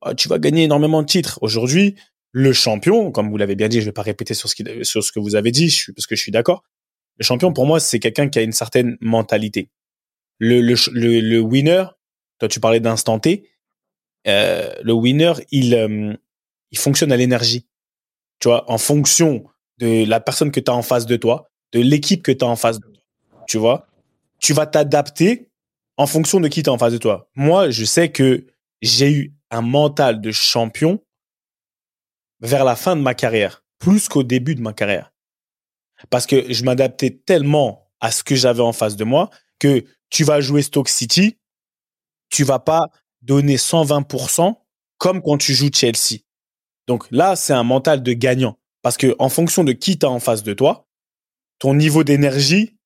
[0.00, 1.38] ah, tu vas gagner énormément de titres.
[1.42, 1.96] Aujourd'hui,
[2.32, 5.02] le champion, comme vous l'avez bien dit, je vais pas répéter sur ce, qui, sur
[5.02, 6.62] ce que vous avez dit, parce que je suis d'accord.
[7.16, 9.70] Le champion, pour moi, c'est quelqu'un qui a une certaine mentalité.
[10.38, 11.84] Le, le, le, winner,
[12.38, 13.50] toi tu parlais d'instant T,
[14.28, 16.14] euh, le winner, il, euh,
[16.70, 17.66] il fonctionne à l'énergie.
[18.38, 19.44] Tu vois, en fonction
[19.78, 22.48] de la personne que tu as en face de toi, de l'équipe que tu as
[22.48, 23.44] en face de toi.
[23.48, 23.87] Tu vois,
[24.40, 25.50] tu vas t'adapter
[25.96, 27.28] en fonction de qui tu en face de toi.
[27.34, 28.46] Moi, je sais que
[28.82, 31.02] j'ai eu un mental de champion
[32.40, 35.12] vers la fin de ma carrière, plus qu'au début de ma carrière.
[36.10, 40.22] Parce que je m'adaptais tellement à ce que j'avais en face de moi que tu
[40.22, 41.38] vas jouer Stoke City,
[42.30, 42.90] tu vas pas
[43.22, 44.54] donner 120%
[44.98, 46.20] comme quand tu joues Chelsea.
[46.86, 48.58] Donc là, c'est un mental de gagnant.
[48.82, 50.88] Parce que en fonction de qui t'as en face de toi,
[51.58, 52.77] ton niveau d'énergie,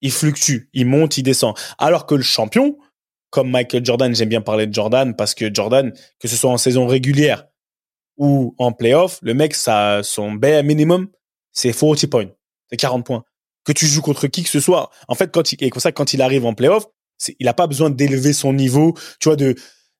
[0.00, 1.54] il fluctue, il monte, il descend.
[1.78, 2.78] Alors que le champion,
[3.30, 6.58] comme Michael Jordan, j'aime bien parler de Jordan parce que Jordan, que ce soit en
[6.58, 7.46] saison régulière
[8.16, 11.08] ou en playoff, le mec, ça, son bare minimum,
[11.52, 12.30] c'est 40 points.
[12.70, 13.24] C'est 40 points.
[13.64, 14.90] Que tu joues contre qui que ce soit.
[15.08, 16.86] En fait, quand il, et comme ça, quand il arrive en playoff,
[17.38, 19.54] il a pas besoin d'élever son niveau, tu vois, de,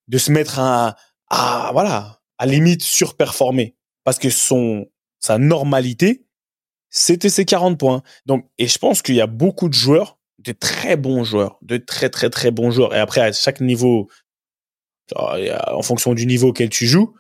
[0.06, 0.96] de se mettre à,
[1.28, 3.76] à, voilà, à limite surperformer.
[4.04, 4.86] Parce que son,
[5.20, 6.24] sa normalité,
[6.90, 8.02] c'était ses 40 points.
[8.26, 11.76] Donc, et je pense qu'il y a beaucoup de joueurs de très bons joueurs, de
[11.76, 12.94] très très très bons joueurs.
[12.94, 14.08] Et après, à chaque niveau,
[15.14, 17.14] en fonction du niveau auquel tu joues,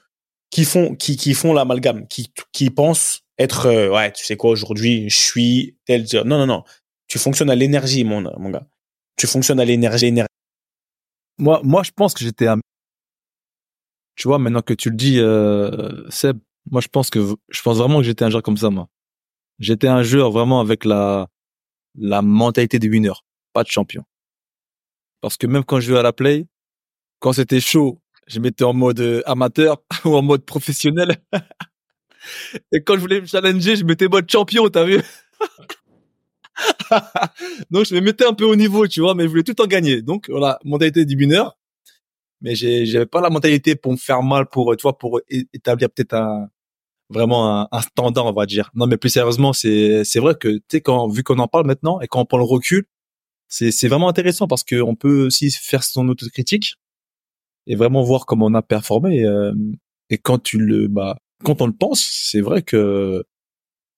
[0.50, 4.50] qui font qui, qui font l'amalgame, qui qui pensent être euh, ouais, tu sais quoi
[4.50, 6.06] aujourd'hui, je suis tel.
[6.24, 6.64] Non non non,
[7.08, 8.66] tu fonctionnes à l'énergie, mon mon gars.
[9.16, 10.12] Tu fonctionnes à l'énergie.
[11.38, 12.60] Moi moi, je pense que j'étais un.
[14.16, 16.38] Tu vois, maintenant que tu le dis, euh, Seb,
[16.70, 18.88] moi je pense que je pense vraiment que j'étais un joueur comme ça, moi.
[19.58, 21.28] J'étais un joueur vraiment avec la
[21.96, 23.12] la mentalité de winner,
[23.52, 24.04] pas de champion.
[25.20, 26.46] parce que même quand je jouais à la play,
[27.20, 31.16] quand c'était chaud, je mettais en mode euh, amateur ou en mode professionnel.
[32.72, 35.00] Et quand je voulais me challenger, je mettais mode champion, t'as vu?
[37.70, 39.66] Donc je me mettais un peu au niveau, tu vois, mais je voulais tout en
[39.66, 40.02] gagner.
[40.02, 41.56] Donc voilà, mentalité du mineur.
[42.40, 46.14] Mais j'avais pas la mentalité pour me faire mal, pour tu vois, pour établir peut-être
[46.14, 46.48] un
[47.10, 48.70] vraiment un, un, standard, on va dire.
[48.74, 51.66] Non, mais plus sérieusement, c'est c'est vrai que tu sais quand vu qu'on en parle
[51.66, 52.84] maintenant et quand on prend le recul,
[53.48, 56.74] c'est c'est vraiment intéressant parce que on peut aussi faire son autocritique
[57.66, 59.24] et vraiment voir comment on a performé.
[59.24, 59.52] Euh,
[60.10, 63.24] et quand tu le bah quand on le pense, c'est vrai que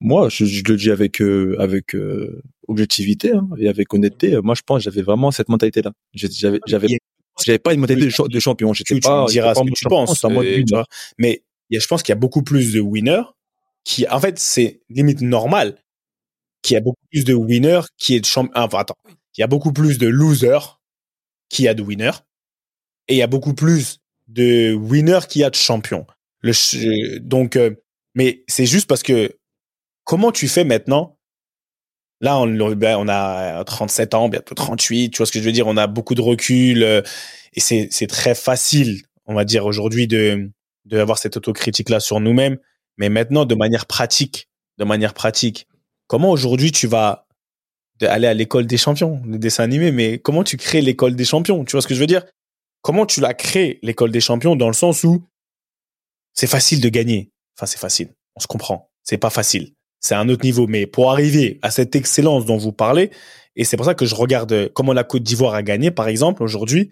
[0.00, 4.38] moi, je, je le dis avec euh, avec euh, objectivité hein, et avec honnêteté.
[4.42, 5.92] Moi, je pense j'avais vraiment cette mentalité-là.
[6.14, 6.98] J'avais j'avais
[7.44, 8.72] j'avais pas une mentalité de, champion.
[8.72, 9.26] J'étais pas.
[9.26, 10.24] Tu diras ce que tu penses.
[11.18, 11.42] mais
[11.78, 13.22] je pense qu'il y a beaucoup plus de winners
[13.84, 15.76] qui, en fait, c'est limite normal
[16.62, 18.52] qu'il y a beaucoup plus de winners qui est de champion.
[18.54, 18.98] Enfin, attends,
[19.36, 20.80] il y a beaucoup plus de losers
[21.48, 22.18] qui a de winners
[23.08, 26.06] et il y a beaucoup plus de winners qui a de champions.
[26.42, 27.74] Le, donc, euh,
[28.14, 29.36] mais c'est juste parce que
[30.04, 31.18] comment tu fais maintenant?
[32.20, 35.52] Là, on, ben, on a 37 ans, bientôt 38, tu vois ce que je veux
[35.52, 35.66] dire?
[35.66, 37.00] On a beaucoup de recul euh,
[37.54, 40.50] et c'est très facile, on va dire, aujourd'hui de,
[40.96, 42.58] d'avoir cette autocritique-là sur nous-mêmes.
[42.96, 44.48] Mais maintenant, de manière pratique,
[44.78, 45.66] de manière pratique,
[46.06, 47.26] comment aujourd'hui tu vas
[48.02, 51.64] aller à l'école des champions, le dessin animé, mais comment tu crées l'école des champions?
[51.64, 52.24] Tu vois ce que je veux dire?
[52.82, 55.22] Comment tu l'as créé, l'école des champions, dans le sens où
[56.32, 57.30] c'est facile de gagner.
[57.56, 58.14] Enfin, c'est facile.
[58.36, 58.90] On se comprend.
[59.02, 60.66] C'est pas facile c'est un autre niveau.
[60.66, 63.10] Mais pour arriver à cette excellence dont vous parlez,
[63.54, 66.42] et c'est pour ça que je regarde comment la Côte d'Ivoire a gagné, par exemple,
[66.42, 66.90] aujourd'hui,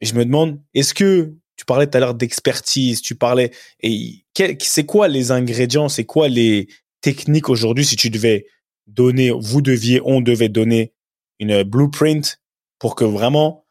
[0.00, 4.24] je me demande, est-ce que tu parlais tout à l'heure d'expertise, tu parlais, et
[4.60, 6.68] c'est quoi les ingrédients, c'est quoi les
[7.02, 8.46] techniques aujourd'hui si tu devais
[8.86, 10.94] donner, vous deviez, on devait donner
[11.38, 12.40] une blueprint
[12.78, 13.66] pour que vraiment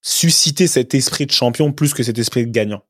[0.00, 2.82] susciter cet esprit de champion plus que cet esprit de gagnant?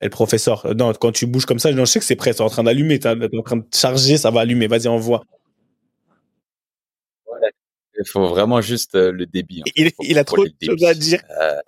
[0.00, 0.64] Et le professeur.
[0.64, 2.62] Euh, non, quand tu bouges comme ça, je sais que c'est prêt, c'est en train
[2.62, 4.68] d'allumer, t'es en train de charger, ça va allumer.
[4.68, 5.24] Vas-y, envoie.
[7.98, 9.64] Il faut vraiment juste euh, le débit.
[9.74, 11.20] Il, a trop de choses à dire.
[11.40, 11.58] Euh,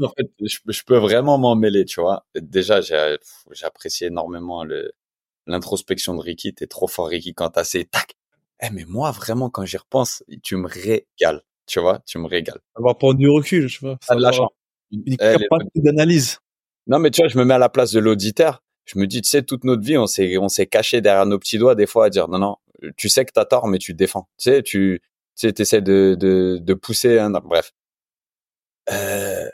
[0.00, 2.26] en fait, je, peux vraiment m'en mêler, tu vois.
[2.34, 3.16] Déjà, j'ai
[3.62, 4.64] apprécié énormément
[5.46, 6.54] l'introspection de Ricky.
[6.54, 8.14] T'es trop fort, Ricky, quand t'as ces tac.
[8.62, 11.42] Eh, mais moi, vraiment, quand j'y repense, tu me régales.
[11.66, 12.60] Tu vois, tu me régales.
[12.74, 13.98] Avoir prendre du recul, je vois.
[14.06, 14.50] T'as de la chance
[14.92, 16.38] une capacité d'analyse.
[16.86, 18.62] Non, mais tu vois, je me mets à la place de l'auditeur.
[18.84, 21.38] Je me dis, tu sais, toute notre vie, on s'est, on s'est caché derrière nos
[21.38, 22.56] petits doigts des fois à dire, non, non,
[22.96, 24.28] tu sais que t'as tort, mais tu te défends.
[24.38, 25.00] Tu sais, tu,
[25.36, 27.18] tu sais, essaies de, de, de pousser.
[27.18, 27.30] Un...
[27.30, 27.72] Bref.
[28.92, 29.48] Euh,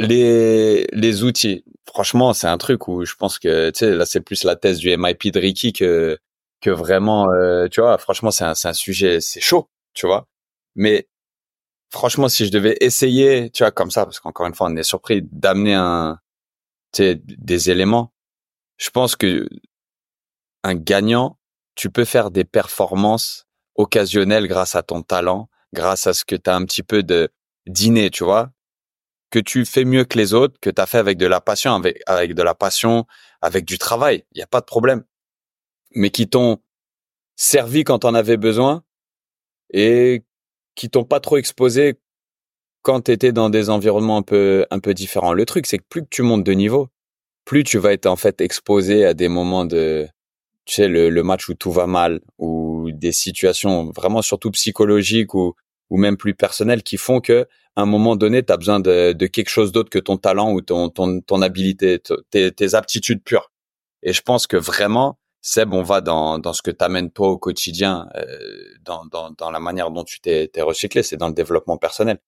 [0.00, 1.64] les, les outils.
[1.86, 4.78] Franchement, c'est un truc où je pense que, tu sais, là, c'est plus la thèse
[4.78, 6.18] du MIP de Ricky que,
[6.60, 10.26] que vraiment, euh, tu vois, franchement, c'est un, un sujet, c'est chaud, tu vois.
[10.74, 11.08] Mais
[11.90, 14.82] franchement, si je devais essayer, tu vois, comme ça, parce qu'encore une fois, on est
[14.82, 16.18] surpris d'amener un,
[16.92, 18.12] tu sais, des éléments.
[18.78, 19.46] Je pense que
[20.64, 21.38] un gagnant,
[21.74, 26.48] tu peux faire des performances occasionnelles grâce à ton talent, grâce à ce que tu
[26.50, 27.30] as un petit peu de
[27.66, 28.50] dîner, tu vois,
[29.30, 31.80] que tu fais mieux que les autres, que tu as fait avec de la passion,
[32.06, 33.06] avec, de la passion,
[33.40, 35.04] avec du travail, il n'y a pas de problème.
[35.94, 36.58] Mais qui t'ont
[37.36, 38.84] servi quand on avais besoin
[39.72, 40.24] et
[40.74, 41.98] qui t'ont pas trop exposé
[42.82, 45.32] quand tu étais dans des environnements un peu un peu différents.
[45.32, 46.88] Le truc c'est que plus que tu montes de niveau,
[47.44, 50.08] plus tu vas être en fait exposé à des moments de
[50.64, 55.34] tu sais le, le match où tout va mal ou des situations vraiment surtout psychologiques
[55.34, 55.54] ou
[55.90, 59.12] ou même plus personnelles qui font que à un moment donné, tu as besoin de,
[59.12, 62.00] de quelque chose d'autre que ton talent ou ton ton, ton habilité,
[62.30, 63.52] tes, tes aptitudes pures.
[64.02, 67.38] Et je pense que vraiment Seb, on va dans, dans ce que t'amènes toi au
[67.38, 68.38] quotidien, euh,
[68.82, 72.18] dans, dans, dans, la manière dont tu t'es recyclé, c'est dans le développement personnel.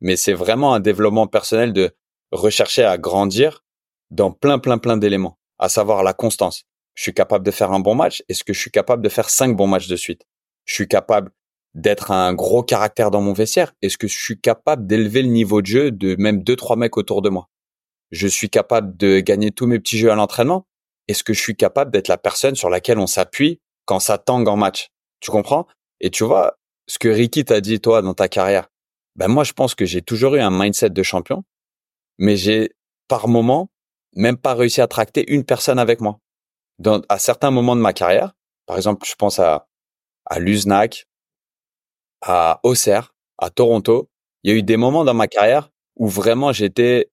[0.00, 1.90] Mais c'est vraiment un développement personnel de
[2.30, 3.64] rechercher à grandir
[4.10, 6.64] dans plein, plein, plein d'éléments, à savoir la constance.
[6.94, 8.22] Je suis capable de faire un bon match.
[8.28, 10.22] Est-ce que je suis capable de faire cinq bons matchs de suite?
[10.64, 11.32] Je suis capable
[11.74, 13.72] d'être un gros caractère dans mon vestiaire?
[13.82, 16.96] Est-ce que je suis capable d'élever le niveau de jeu de même deux, trois mecs
[16.96, 17.48] autour de moi?
[18.10, 20.66] Je suis capable de gagner tous mes petits jeux à l'entraînement?
[21.08, 24.48] Est-ce que je suis capable d'être la personne sur laquelle on s'appuie quand ça tangue
[24.48, 24.88] en match?
[25.20, 25.66] Tu comprends?
[26.00, 28.68] Et tu vois, ce que Ricky t'a dit toi dans ta carrière,
[29.16, 31.44] ben moi je pense que j'ai toujours eu un mindset de champion,
[32.18, 32.72] mais j'ai
[33.08, 33.70] par moment
[34.14, 36.18] même pas réussi à tracter une personne avec moi.
[36.78, 38.34] Dans, à certains moments de ma carrière,
[38.66, 39.68] par exemple, je pense à
[40.26, 41.06] à Luznac,
[42.22, 44.08] à Auxerre, à Toronto,
[44.42, 47.10] il y a eu des moments dans ma carrière où vraiment j'étais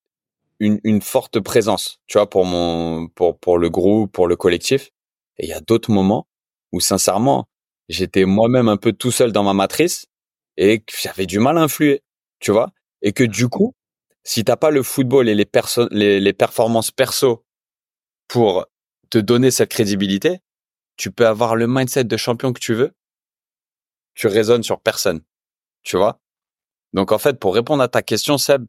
[0.59, 4.91] une, une forte présence, tu vois, pour mon, pour, pour le groupe, pour le collectif.
[5.37, 6.27] Et il y a d'autres moments
[6.71, 7.47] où, sincèrement,
[7.87, 10.05] j'étais moi-même un peu tout seul dans ma matrice
[10.57, 12.03] et que j'avais du mal à influer,
[12.39, 12.71] tu vois.
[13.01, 13.73] Et que du coup,
[14.23, 17.45] si t'as pas le football et les, perso les, les performances perso
[18.27, 18.65] pour
[19.09, 20.39] te donner cette crédibilité,
[20.97, 22.91] tu peux avoir le mindset de champion que tu veux,
[24.15, 25.21] tu résonnes sur personne,
[25.83, 26.19] tu vois?
[26.93, 28.65] Donc en fait, pour répondre à ta question, Seb,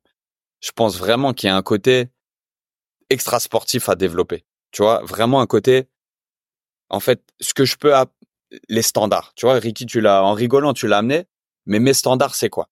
[0.61, 2.09] je pense vraiment qu'il y a un côté
[3.11, 4.45] extra sportif à développer.
[4.71, 5.89] Tu vois, vraiment un côté,
[6.89, 7.93] en fait, ce que je peux,
[8.69, 9.33] les standards.
[9.37, 11.27] Tu vois, Ricky, tu l'as, en rigolant, tu l'as amené.
[11.67, 12.69] Mais mes standards, c'est quoi?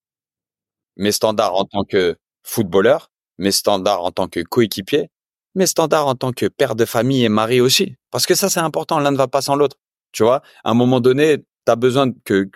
[0.96, 5.10] Mes standards en tant que footballeur, mes standards en tant que coéquipier,
[5.54, 7.96] mes standards en tant que père de famille et mari aussi.
[8.10, 8.98] Parce que ça, c'est important.
[8.98, 9.76] L'un ne va pas sans l'autre.
[10.12, 12.50] Tu vois, à un moment donné, tu as besoin que,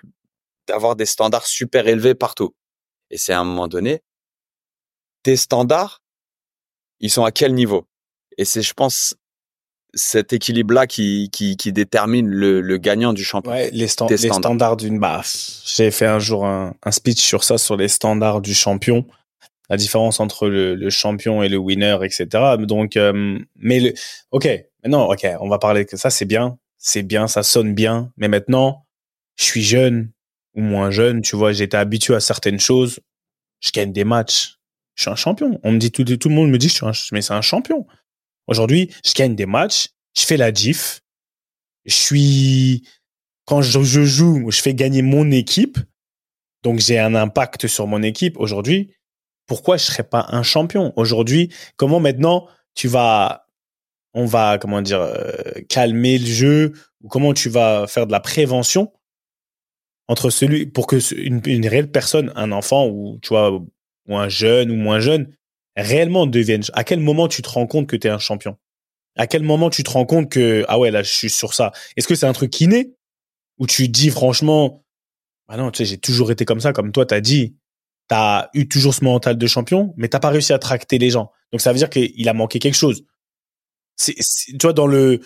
[0.67, 2.55] d'avoir des standards super élevés partout.
[3.11, 4.01] Et c'est à un moment donné,
[5.23, 6.01] tes standards,
[7.01, 7.87] ils sont à quel niveau?
[8.39, 9.15] Et c'est, je pense,
[9.93, 13.57] cet équilibre-là qui, qui, qui détermine le, le gagnant du championnat.
[13.57, 15.63] Ouais, les, sta- les standards, d'une base.
[15.67, 19.05] J'ai fait un jour un, un, speech sur ça, sur les standards du champion,
[19.69, 22.57] la différence entre le, le champion et le winner, etc.
[22.61, 23.93] Donc, euh, mais le,
[24.31, 24.49] ok,
[24.83, 28.29] maintenant, ok, on va parler que ça, c'est bien, c'est bien, ça sonne bien, mais
[28.29, 28.87] maintenant,
[29.37, 30.11] je suis jeune
[30.55, 33.01] ou moins jeune, tu vois, été habitué à certaines choses,
[33.61, 34.59] je gagne des matchs,
[34.95, 35.59] je suis un champion.
[35.63, 37.87] On me dit tout, le monde me dit, je suis un, mais c'est un champion.
[38.47, 41.01] Aujourd'hui, je gagne des matchs, je fais la GIF,
[41.87, 42.89] je suis
[43.45, 45.79] quand je, je, joue, je fais gagner mon équipe,
[46.63, 48.39] donc j'ai un impact sur mon équipe.
[48.39, 48.95] Aujourd'hui,
[49.47, 50.93] pourquoi je serais pas un champion?
[50.97, 53.47] Aujourd'hui, comment maintenant tu vas,
[54.15, 55.33] on va comment dire euh,
[55.69, 58.93] calmer le jeu ou comment tu vas faire de la prévention
[60.09, 63.53] entre celui pour que une, une réelle personne, un enfant ou tu vois
[64.09, 65.33] ou un jeune ou moins jeune
[65.77, 68.57] réellement deviennent À quel moment tu te rends compte que tu es un champion?
[69.17, 71.73] À quel moment tu te rends compte que ah ouais là je suis sur ça?
[71.97, 72.95] Est-ce que c'est un truc inné
[73.59, 74.85] ou tu dis franchement
[75.49, 77.57] ah non tu sais j'ai toujours été comme ça comme toi t'as dit
[78.09, 81.31] t'as eu toujours ce mental de champion mais t'as pas réussi à tracter les gens.
[81.53, 83.05] Donc ça veut dire qu'il a manqué quelque chose.
[83.99, 84.15] Tu
[84.63, 85.21] vois dans le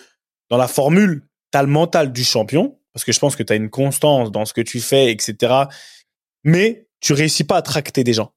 [0.49, 3.69] dans la formule t'as le mental du champion parce que je pense que t'as une
[3.69, 5.65] constance dans ce que tu fais etc.
[6.43, 8.33] Mais tu réussis pas à tracter des gens.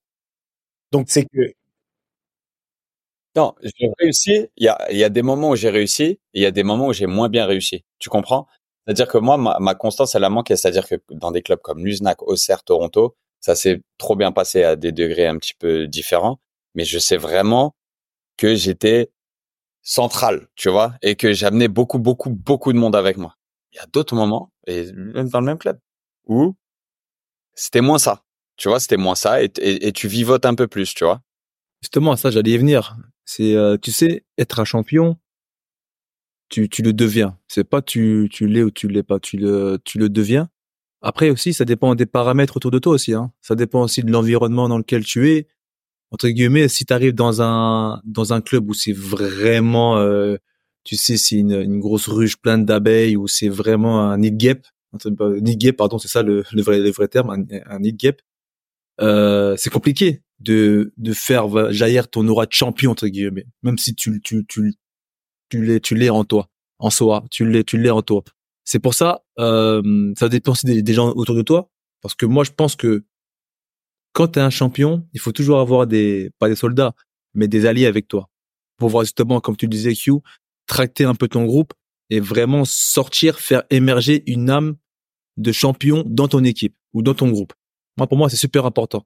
[0.93, 1.55] Donc c'est que
[3.37, 4.49] non, j'ai réussi.
[4.59, 6.93] Il y a, des moments où j'ai réussi et il y a des moments où
[6.93, 7.85] j'ai moins bien réussi.
[8.01, 8.49] Tu comprends?
[8.85, 10.57] C'est-à-dire que moi, ma, ma constance, elle a manqué.
[10.57, 14.77] C'est-à-dire que dans des clubs comme Luznac, Auxerre, Toronto, ça s'est trop bien passé à
[14.77, 16.39] des degrés un petit peu différents.
[16.75, 17.75] Mais je sais vraiment
[18.37, 19.11] que j'étais
[19.83, 23.37] central, tu vois, et que j'amenais beaucoup, beaucoup, beaucoup de monde avec moi.
[23.73, 25.79] Il y a d'autres moments, et même dans le même club,
[26.27, 26.55] où
[27.55, 28.25] c'était moins ça.
[28.57, 31.23] Tu vois, c'était moins ça, et, et, tu vivotes un peu plus, tu vois.
[31.83, 32.97] Justement, ça, j'allais y venir.
[33.25, 35.19] C'est, euh, tu sais, être un champion,
[36.51, 37.39] tu, tu le deviens.
[37.49, 39.19] C'est pas tu, tu l'es ou tu l'es pas.
[39.21, 40.51] Tu le, tu le deviens.
[41.01, 43.15] Après aussi, ça dépend des paramètres autour de toi aussi.
[43.15, 43.33] Hein.
[43.41, 45.49] Ça dépend aussi de l'environnement dans lequel tu es.
[46.11, 50.37] Entre guillemets, si tu arrives dans un dans un club où c'est vraiment, euh,
[50.85, 54.67] tu sais, c'est une, une grosse ruche pleine d'abeilles, où c'est vraiment un nid guêpe,
[55.19, 58.23] nid guêpe, pardon, c'est ça le, le vrai le vrai terme, un, nid guêpe.
[59.01, 63.95] Euh, c'est compliqué de de faire jaillir ton aura de champion entre guillemets, même si
[63.95, 64.75] tu tu tu
[65.51, 68.23] tu l'es tu l'es en toi, en soi, tu l'es tu l'es en toi.
[68.65, 71.71] C'est pour ça, euh, ça dépend aussi des, des, gens autour de toi,
[72.03, 73.05] parce que moi je pense que
[74.13, 76.95] quand tu es un champion, il faut toujours avoir des pas des soldats,
[77.35, 78.31] mais des alliés avec toi
[78.81, 80.15] pour voir justement, comme tu disais, Q,
[80.71, 81.75] tracter un peu ton groupe
[82.11, 84.77] et vraiment sortir, faire émerger une âme
[85.37, 87.53] de champion dans ton équipe ou dans ton groupe.
[87.97, 89.05] Moi, pour moi, c'est super important.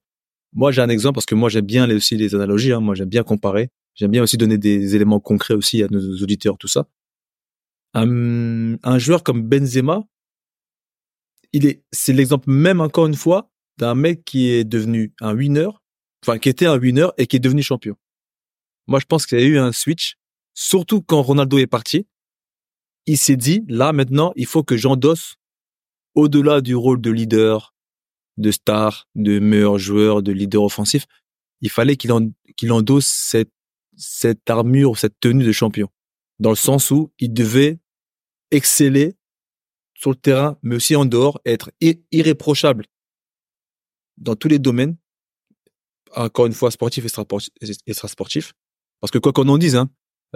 [0.53, 2.73] Moi, j'ai un exemple parce que moi, j'aime bien aussi les analogies.
[2.73, 2.81] Hein.
[2.81, 3.71] Moi, j'aime bien comparer.
[3.95, 6.87] J'aime bien aussi donner des éléments concrets aussi à nos auditeurs, tout ça.
[7.95, 10.03] Un, un joueur comme Benzema,
[11.53, 15.69] il est, c'est l'exemple même encore une fois d'un mec qui est devenu un winner,
[16.23, 17.97] enfin qui était un winner et qui est devenu champion.
[18.87, 20.17] Moi, je pense qu'il y a eu un switch,
[20.55, 22.07] surtout quand Ronaldo est parti.
[23.07, 25.37] Il s'est dit, là maintenant, il faut que j'endosse
[26.15, 27.75] au-delà du rôle de leader,
[28.37, 31.07] de star, de meilleur joueur, de leader offensif,
[31.61, 33.53] il fallait qu'il en, qu'il endosse cette,
[33.97, 35.89] cette armure, cette tenue de champion.
[36.39, 37.79] Dans le sens où il devait
[38.51, 39.17] exceller
[39.95, 41.71] sur le terrain, mais aussi en dehors, être
[42.11, 42.87] irréprochable
[44.17, 44.97] dans tous les domaines.
[46.15, 48.53] Encore une fois, sportif et extra sportif.
[49.01, 49.91] Parce que quoi qu'on en dise, hein,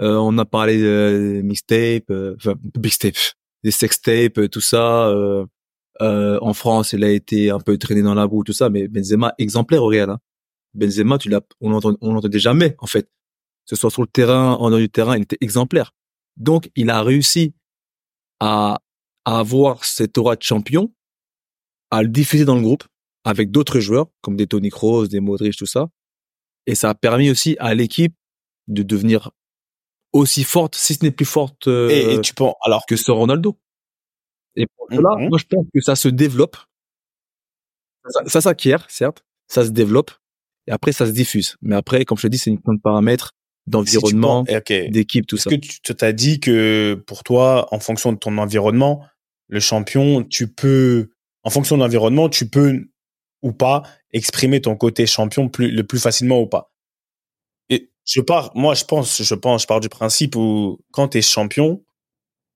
[0.07, 3.15] on a parlé de mixtape, euh, enfin, mixtape,
[3.63, 5.45] des sextapes, tout ça, euh,
[6.01, 8.87] euh, en France, il a été un peu traîné dans la boue, tout ça, mais
[8.87, 10.09] Benzema exemplaire au Real.
[10.09, 10.19] Hein.
[10.73, 13.09] Benzema, tu l'as, on l'entend, on l'entendait jamais en fait.
[13.65, 15.93] Ce soit sur le terrain, en dehors du terrain, il était exemplaire.
[16.37, 17.53] Donc, il a réussi
[18.39, 18.79] à
[19.25, 20.91] à avoir cette aura de champion,
[21.91, 22.83] à le diffuser dans le groupe
[23.23, 25.89] avec d'autres joueurs comme des Tony Kroos, des Modric, tout ça.
[26.65, 28.15] Et ça a permis aussi à l'équipe
[28.67, 29.31] de devenir
[30.13, 33.11] aussi forte, si ce n'est plus forte euh, Et, et tu penses, alors, que ce
[33.11, 33.59] Ronaldo.
[34.55, 34.97] Et pour Mhm.
[34.97, 36.57] cela, moi je pense que ça se développe,
[38.09, 40.11] ça, ça s'acquiert, certes, ça se développe,
[40.67, 41.57] et après ça se diffuse.
[41.61, 43.33] Mais après, comme je te dis, c'est une question de paramètres,
[43.67, 44.73] d'environnement, ok.
[44.89, 45.49] d'équipe, tout Est-ce ça.
[45.51, 49.05] que tu t'as dit que pour toi, en fonction de ton environnement,
[49.47, 51.11] le champion, tu peux,
[51.43, 52.89] en fonction de l'environnement, tu peux
[53.41, 56.71] ou pas exprimer ton côté champion plus, le plus facilement ou pas?
[58.09, 61.21] Je pars, moi, je pense, je pense, je pars du principe où quand tu es
[61.21, 61.83] champion,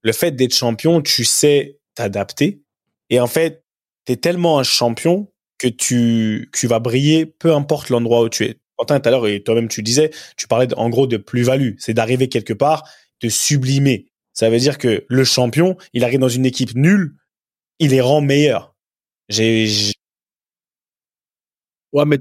[0.01, 2.61] le fait d'être champion, tu sais t'adapter.
[3.09, 3.63] Et en fait,
[4.05, 8.45] tu es tellement un champion que tu, tu vas briller peu importe l'endroit où tu
[8.45, 8.57] es.
[8.77, 11.75] Quentin, tout à l'heure, et toi-même, tu disais, tu parlais en gros de plus-value.
[11.77, 12.89] C'est d'arriver quelque part,
[13.21, 14.07] de sublimer.
[14.33, 17.15] Ça veut dire que le champion, il arrive dans une équipe nulle,
[17.77, 18.75] il les rend meilleurs.
[19.29, 19.67] J'ai,
[21.93, 22.17] Ouais, mais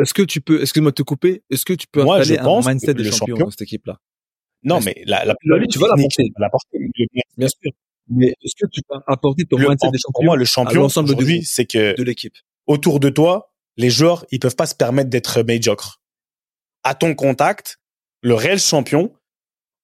[0.00, 2.44] est-ce que tu peux, excuse-moi de te couper, est-ce que tu peux Moi, installer je
[2.44, 3.98] pense un mindset de champion, champion- dans cette équipe-là?
[4.62, 5.34] Non, mais la, la
[5.78, 6.24] vas technique, l'apporter.
[6.24, 6.78] tu vas l'apporter.
[7.36, 7.72] Bien sûr.
[8.08, 10.44] Mais est-ce que tu peux apporter ton le- mindset en- de pour champion moi, le
[10.44, 12.34] champion, l'ensemble groupe, c'est que de l'équipe?
[12.66, 16.00] autour de toi, les joueurs, ils peuvent pas se permettre d'être médiocres.
[16.82, 17.78] À ton contact,
[18.22, 19.12] le réel champion,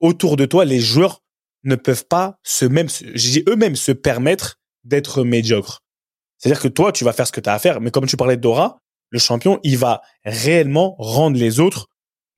[0.00, 1.22] autour de toi, les joueurs
[1.64, 2.88] ne peuvent pas se même,
[3.48, 5.80] eux-mêmes se permettre d'être médiocres.
[6.38, 8.16] C'est-à-dire que toi, tu vas faire ce que tu as à faire, mais comme tu
[8.16, 8.78] parlais de Dora,
[9.10, 11.88] le champion, il va réellement rendre les autres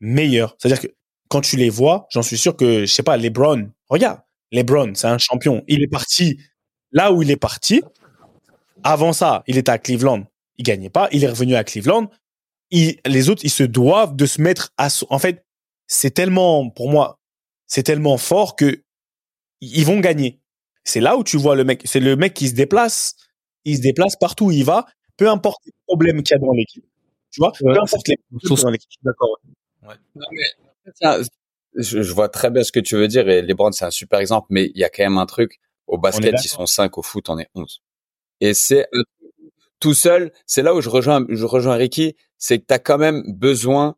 [0.00, 0.56] meilleurs.
[0.58, 0.94] C'est-à-dire que
[1.28, 4.20] quand tu les vois, j'en suis sûr que, je sais pas, LeBron, regarde,
[4.52, 5.62] LeBron, c'est un champion.
[5.68, 6.38] Il est parti
[6.92, 7.82] là où il est parti.
[8.82, 10.24] Avant ça, il était à Cleveland.
[10.56, 11.08] Il gagnait pas.
[11.12, 12.10] Il est revenu à Cleveland.
[12.70, 15.44] Les autres, ils se doivent de se mettre à, en fait,
[15.86, 17.18] c'est tellement, pour moi,
[17.66, 18.82] c'est tellement fort que
[19.60, 20.40] ils vont gagner.
[20.84, 23.16] C'est là où tu vois le mec, c'est le mec qui se déplace.
[23.64, 26.84] Il se déplace partout où il va, peu importe problèmes qu'il y a dans l'équipe.
[27.30, 29.00] Tu vois, Ouais, peu importe les problèmes dans l'équipe.
[29.02, 29.40] D'accord.
[30.94, 31.18] Ça,
[31.74, 34.20] je, je vois très bien ce que tu veux dire et LeBron c'est un super
[34.20, 35.60] exemple, mais il y a quand même un truc.
[35.86, 37.82] Au basket, ils sont 5, au foot, on est 11.
[38.40, 38.86] Et c'est
[39.80, 42.98] tout seul, c'est là où je rejoins, je rejoins Ricky, c'est que tu as quand
[42.98, 43.96] même besoin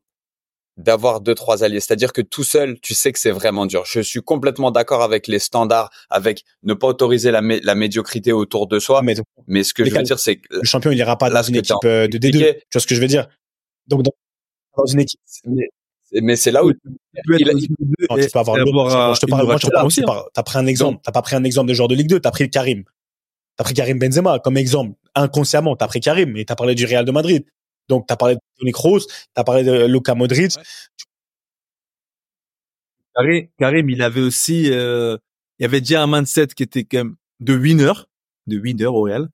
[0.80, 1.80] d'avoir deux, trois alliés.
[1.80, 3.84] C'est-à-dire que tout seul, tu sais que c'est vraiment dur.
[3.86, 8.32] Je suis complètement d'accord avec les standards, avec ne pas autoriser la, mé- la médiocrité
[8.32, 9.02] autour de soi.
[9.02, 9.14] Mais
[9.46, 11.56] Mais ce que je veux dire, c'est que le champion, il ira pas dans une
[11.56, 12.26] équipe euh, de D2.
[12.28, 13.28] expliqué- Tu vois ce que je veux dire?
[13.86, 14.12] Donc, dans,
[14.76, 15.68] dans une équipe, mais,
[16.22, 16.78] mais c'est là où Tu
[17.26, 17.46] peux il
[18.10, 20.22] Non, et tu avoir Bon, je te parle, moi, je te parle, aussi, tu hein.
[20.34, 21.00] t'as pris un exemple.
[21.04, 22.84] T'as pas pris un exemple de joueur de Ligue 2, t'as pris Karim.
[23.56, 24.94] T'as pris Karim Benzema comme exemple.
[25.14, 27.44] Inconsciemment, t'as pris Karim, mais t'as parlé du Real de Madrid.
[27.90, 29.00] Donc, t'as parlé de Toni Kroos,
[29.34, 30.52] t'as parlé de Luka Modric.
[33.14, 35.18] Karim, Karim, il avait aussi, euh,
[35.58, 37.92] il avait déjà un mindset qui était quand même de winner,
[38.46, 39.28] de winner au Real.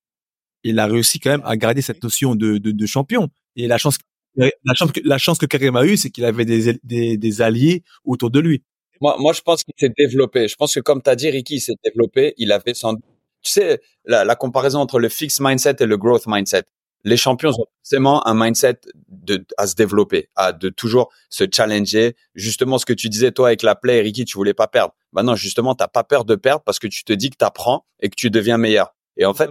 [0.65, 3.29] Il a réussi quand même à garder cette notion de, de, de champion.
[3.55, 3.99] Et la chance,
[4.37, 7.43] la chance, que- la chance que Karim a eue, c'est qu'il avait des, des, des
[7.43, 8.63] alliés autour de lui.
[9.01, 10.49] Moi, moi, je pense qu'il s'est développé.
[10.49, 12.35] Je pense que comme tu as dit, Ricky, il s'est développé.
[12.39, 12.95] Il avait sans...
[13.43, 16.65] Tu sais, la, la comparaison entre le fixed mindset et le growth mindset.
[17.07, 22.17] Les champions ont forcément un mindset de, à se développer, à de toujours se challenger.
[22.35, 24.93] Justement, ce que tu disais, toi, avec la play, Ricky, tu voulais pas perdre.
[25.13, 27.45] Bah non, justement, t'as pas peur de perdre parce que tu te dis que tu
[27.45, 28.97] apprends et que tu deviens meilleur.
[29.17, 29.49] Et en fait,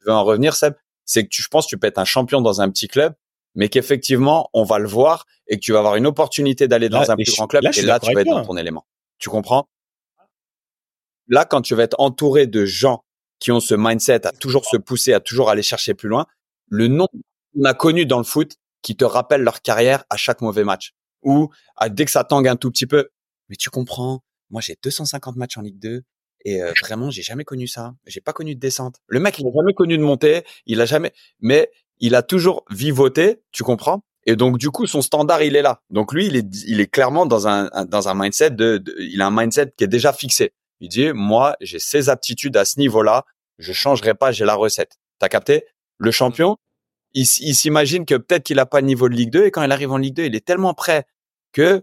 [0.00, 0.74] je vais en revenir, Seb,
[1.06, 3.14] c'est que tu, je pense que tu peux être un champion dans un petit club,
[3.54, 7.00] mais qu'effectivement, on va le voir et que tu vas avoir une opportunité d'aller dans
[7.00, 8.86] Là, un plus grand club là, et là, tu vas être dans ton élément.
[9.18, 9.70] Tu comprends?
[11.28, 13.04] Là, quand tu vas être entouré de gens
[13.38, 16.26] qui ont ce mindset à toujours se pousser, à toujours aller chercher plus loin,
[16.70, 17.06] le nom
[17.54, 20.94] qu'on a connu dans le foot qui te rappelle leur carrière à chaque mauvais match.
[21.22, 23.10] Ou à, dès que ça tangue un tout petit peu,
[23.50, 26.02] mais tu comprends, moi j'ai 250 matchs en Ligue 2
[26.46, 27.92] et euh, vraiment j'ai jamais connu ça.
[28.06, 28.96] J'ai pas connu de descente.
[29.06, 32.64] Le mec il a jamais connu de montée, il a jamais, mais il a toujours
[32.70, 34.02] vivoté, tu comprends?
[34.24, 35.82] Et donc du coup son standard il est là.
[35.90, 38.56] Donc lui il est il est clairement dans un, dans un mindset
[38.98, 40.52] il a un mindset qui est déjà fixé.
[40.80, 43.26] Il dit moi j'ai ces aptitudes à ce niveau-là,
[43.58, 44.98] je changerai pas, j'ai la recette.
[45.18, 45.64] T'as capté?
[46.00, 46.56] Le champion
[47.12, 49.72] il, s'imagine que peut-être qu'il a pas de niveau de Ligue 2 et quand il
[49.72, 51.04] arrive en Ligue 2, il est tellement prêt
[51.52, 51.82] que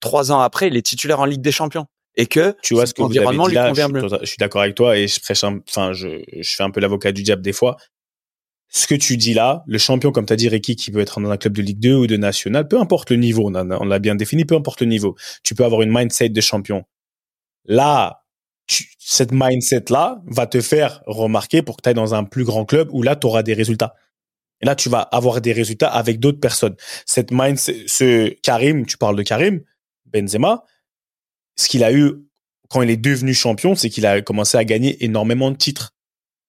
[0.00, 1.86] trois ans après, il est titulaire en Ligue des Champions
[2.16, 3.94] et que Tu vois ce que vous avez l'environnement dit lui là, je convient suis,
[3.94, 4.18] mieux.
[4.22, 6.80] je suis d'accord avec toi et je prêche un- enfin, je, je fais un peu
[6.80, 7.76] l'avocat du diable des fois.
[8.68, 11.20] Ce que tu dis là, le champion, comme tu as dit, Ricky, qui peut être
[11.20, 13.70] dans un club de Ligue 2 ou de National, peu importe le niveau, on, en
[13.70, 16.40] a- on l'a bien défini, peu importe le niveau, tu peux avoir une mindset de
[16.40, 16.84] champion.
[17.66, 18.23] Là,
[19.06, 22.88] cette mindset-là va te faire remarquer pour que tu ailles dans un plus grand club
[22.90, 23.94] où là, tu auras des résultats.
[24.62, 26.74] Et là, tu vas avoir des résultats avec d'autres personnes.
[27.04, 29.60] Cette mindset, ce Karim, tu parles de Karim,
[30.06, 30.64] Benzema,
[31.54, 32.12] ce qu'il a eu
[32.70, 35.94] quand il est devenu champion, c'est qu'il a commencé à gagner énormément de titres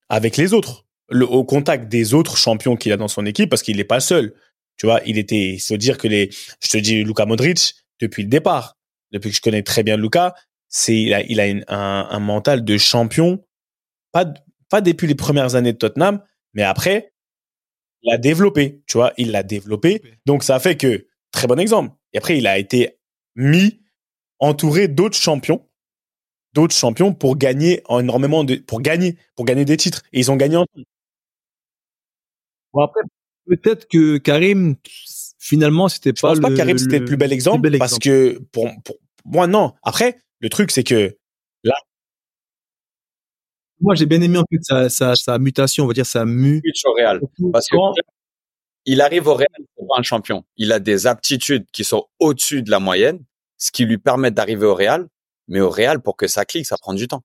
[0.08, 3.76] avec les autres, au contact des autres champions qu'il a dans son équipe, parce qu'il
[3.76, 4.34] n'est pas seul.
[4.78, 6.30] Tu vois, il était, il faut dire que les,
[6.62, 8.78] je te dis, Luka Modric, depuis le départ,
[9.12, 10.36] depuis que je connais très bien Luka,
[10.68, 13.46] c'est, il a, il a une- un, un mental de champion,
[14.12, 14.26] pas,
[14.70, 16.22] pas depuis les premières années de Tottenham,
[16.54, 17.14] mais après,
[18.04, 20.02] il l'a développé, tu vois, il l'a développé.
[20.26, 21.96] Donc, ça fait que, très bon exemple.
[22.14, 22.98] Et après, il a été
[23.36, 23.82] mis,
[24.40, 25.68] entouré d'autres champions,
[26.54, 30.04] d'autres champions pour gagner en énormément de, pour gagner, pour gagner des titres.
[30.14, 30.66] Et ils ont gagné en
[32.74, 33.02] Bon, après,
[33.48, 34.76] peut-être que Karim,
[35.40, 37.78] finalement, c'était Je pas pense pas le, que Karim c'était le plus bel exemple, bel
[37.80, 38.04] parce exemple.
[38.04, 38.96] que pour, pour
[39.26, 39.74] moi non.
[39.84, 41.16] Après, le truc c'est que
[43.82, 46.62] Moi, j'ai bien aimé en fait sa, sa, sa mutation, on va dire sa mu.
[46.86, 47.20] Au Real.
[47.52, 47.76] Parce que
[48.86, 50.46] il arrive au Real pour un champion.
[50.56, 53.20] Il a des aptitudes qui sont au-dessus de la moyenne,
[53.58, 55.08] ce qui lui permet d'arriver au Real.
[55.50, 57.24] Mais au Real, pour que ça clique, ça prend du temps.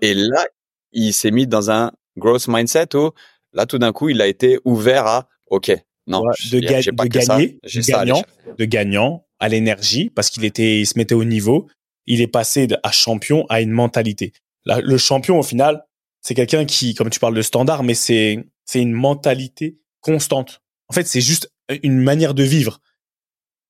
[0.00, 0.46] Et là,
[0.92, 3.10] il s'est mis dans un growth mindset où,
[3.52, 5.70] là, tout d'un coup, il a été ouvert à, OK,
[6.06, 8.24] non, Ouais, de, ga- pas de que ça, gagner, j'ai de ça à aller gagnant,
[8.56, 11.68] de gagnant à l'énergie parce qu'il était, il se mettait au niveau.
[12.06, 14.32] Il est passé à champion à une mentalité.
[14.64, 15.84] Là, le champion au final,
[16.20, 20.60] c'est quelqu'un qui, comme tu parles de standard, mais c'est c'est une mentalité constante.
[20.88, 21.50] En fait, c'est juste
[21.82, 22.78] une manière de vivre.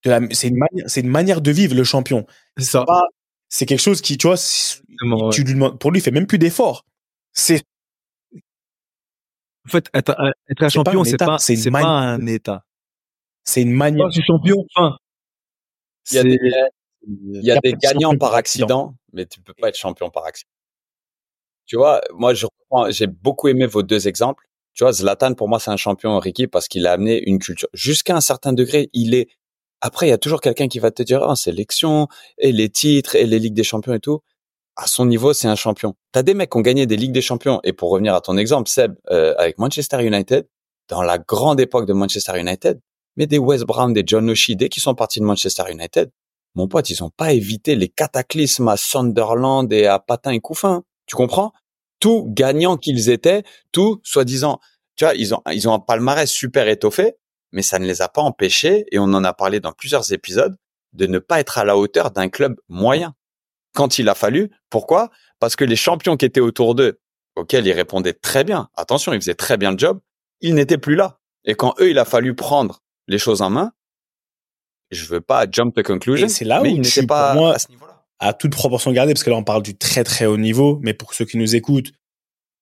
[0.04, 2.26] De la- C'est une manière, c'est une manière de vivre le champion.
[2.56, 2.84] C'est ça.
[2.84, 3.06] Pas-
[3.48, 5.30] C'est quelque chose qui, tu vois, ouais.
[5.32, 6.84] tu lui demandes, pour lui, il fait même plus d'efforts.
[7.32, 7.62] C'est
[9.66, 10.10] En fait, être,
[10.48, 12.64] être un C'est champion, c'est état, pas, c'est pas mani- un état.
[13.44, 13.98] c'est une manière.
[14.04, 14.64] Moi, je suis champion.
[16.10, 16.38] Il y a des,
[17.06, 18.94] il y a gagnants par accident.
[19.12, 20.50] mais tu peux pas être champion par accident.
[21.66, 24.44] Tu vois, moi, je reprends, j'ai beaucoup aimé vos deux exemples.
[24.74, 27.68] Tu vois, Zlatan, pour moi, c'est un champion, Ricky, parce qu'il a amené une culture.
[27.72, 29.28] Jusqu'à un certain degré, il est,
[29.80, 33.16] après, il y a toujours quelqu'un qui va te dire, ah, sélection, et les titres,
[33.16, 34.20] et les Ligues des Champions et tout.
[34.76, 35.94] À son niveau, c'est un champion.
[36.12, 37.60] T'as des mecs qui ont gagné des Ligues des Champions.
[37.64, 40.46] Et pour revenir à ton exemple, Seb, euh, avec Manchester United,
[40.88, 42.80] dans la grande époque de Manchester United,
[43.20, 46.10] mais des West Brown, des John O'Shea, dès qu'ils sont partis de Manchester United,
[46.54, 50.84] mon pote, ils ont pas évité les cataclysmes à Sunderland et à Patin et Couffin.
[51.04, 51.52] Tu comprends?
[52.00, 53.42] Tout gagnants qu'ils étaient,
[53.72, 54.58] tout soi-disant,
[54.96, 57.12] tu vois, ils ont, ils ont un palmarès super étoffé,
[57.52, 60.56] mais ça ne les a pas empêchés, et on en a parlé dans plusieurs épisodes,
[60.94, 63.14] de ne pas être à la hauteur d'un club moyen.
[63.74, 64.50] Quand il a fallu.
[64.70, 65.10] Pourquoi?
[65.40, 67.00] Parce que les champions qui étaient autour d'eux,
[67.36, 70.00] auxquels ils répondaient très bien, attention, ils faisaient très bien le job,
[70.40, 71.18] ils n'étaient plus là.
[71.44, 72.80] Et quand eux, il a fallu prendre
[73.10, 73.72] les choses en main,
[74.90, 77.54] je veux pas jump to conclusion, Et c'est là mais où n'étaient pour pas moi,
[77.54, 78.04] à ce niveau-là.
[78.18, 80.94] à toute proportion gardée, parce que là, on parle du très, très haut niveau, mais
[80.94, 81.92] pour ceux qui nous écoutent,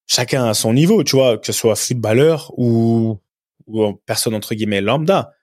[0.07, 3.19] chacun a son niveau, tu vois, que ce soit footballeur ou,
[3.67, 5.35] ou personne, entre guillemets, lambda.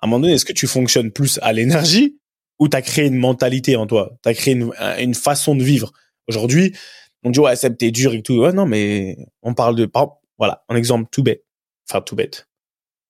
[0.00, 2.18] À un moment donné, est-ce que tu fonctionnes plus à l'énergie
[2.58, 4.16] ou t'as créé une mentalité en toi?
[4.22, 5.92] T'as créé une, une façon de vivre.
[6.28, 6.76] Aujourd'hui,
[7.24, 8.34] on dit, ouais, Seb, t'es dur et tout.
[8.34, 11.44] Ouais, non, mais on parle de, par voilà, un exemple tout bête.
[11.88, 12.48] Enfin, tout bête.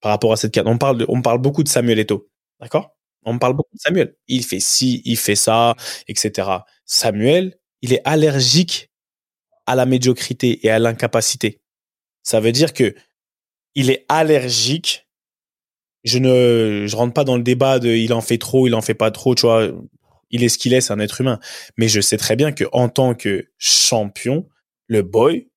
[0.03, 0.67] Par rapport à cette carte.
[0.67, 2.29] On parle de, on parle beaucoup de Samuel Eto'o.
[2.61, 2.97] D'accord?
[3.25, 4.17] On parle beaucoup de Samuel.
[4.27, 5.77] Il fait ci, il fait ça,
[6.09, 6.49] etc.
[6.85, 8.91] Samuel, il est allergique
[9.67, 11.61] à la médiocrité et à l'incapacité.
[12.23, 12.95] Ça veut dire que
[13.75, 15.09] il est allergique.
[16.05, 18.83] Je ne, je rentre pas dans le débat de il en fait trop, il en
[18.83, 19.71] fait pas trop, tu vois.
[20.31, 21.39] Il est ce qu'il est, c'est un être humain.
[21.77, 24.49] Mais je sais très bien que en tant que champion,
[24.89, 25.49] le boy,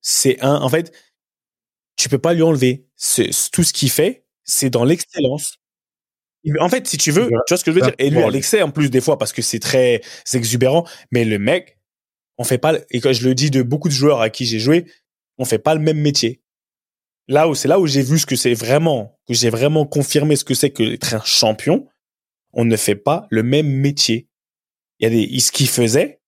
[0.00, 0.92] c'est un, en fait,
[1.98, 2.86] tu peux pas lui enlever.
[2.96, 5.58] C'est, tout ce qu'il fait, c'est dans l'excellence.
[6.60, 8.30] En fait, si tu veux, tu vois ce que je veux dire, et lui à
[8.30, 10.00] l'excès en plus des fois parce que c'est très
[10.32, 11.78] exubérant, mais le mec,
[12.38, 14.60] on fait pas, et quand je le dis de beaucoup de joueurs à qui j'ai
[14.60, 14.86] joué,
[15.36, 16.40] on fait pas le même métier.
[17.26, 20.36] Là où c'est là où j'ai vu ce que c'est vraiment, que j'ai vraiment confirmé
[20.36, 21.86] ce que c'est que être un champion,
[22.52, 24.28] on ne fait pas le même métier.
[25.00, 26.20] Il ce qu'il faisait,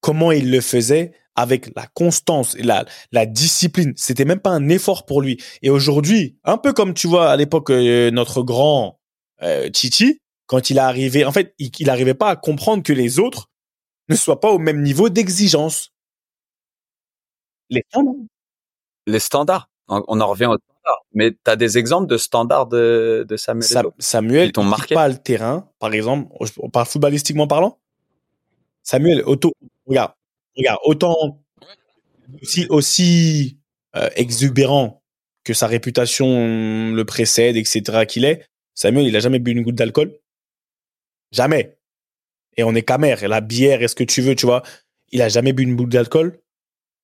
[0.00, 3.92] comment il le faisait avec la constance et la, la discipline.
[3.96, 5.42] C'était même pas un effort pour lui.
[5.62, 9.00] Et aujourd'hui, un peu comme tu vois à l'époque euh, notre grand
[9.42, 12.92] euh, Titi, quand il est arrivé, en fait, il, il arrivait pas à comprendre que
[12.92, 13.46] les autres
[14.08, 15.92] ne soient pas au même niveau d'exigence.
[17.70, 18.26] Les femmes,
[19.06, 19.70] Les standards.
[19.88, 21.04] On en revient aux standards.
[21.14, 24.94] Mais tu as des exemples de standards de, de Samuel Sa- Samuel, quitte marqué?
[24.94, 27.78] pas le terrain, par exemple, on parle footballistiquement parlant.
[28.82, 29.52] Samuel, auto,
[29.86, 30.12] regarde,
[30.56, 31.42] regarde, autant
[32.42, 33.58] aussi aussi
[33.96, 35.02] euh, exubérant
[35.44, 38.06] que sa réputation le précède, etc.
[38.06, 40.18] qu'il est, Samuel, il a jamais bu une goutte d'alcool,
[41.32, 41.78] jamais.
[42.56, 44.62] Et on est camère, la bière, est-ce que tu veux, tu vois,
[45.12, 46.40] il a jamais bu une goutte d'alcool.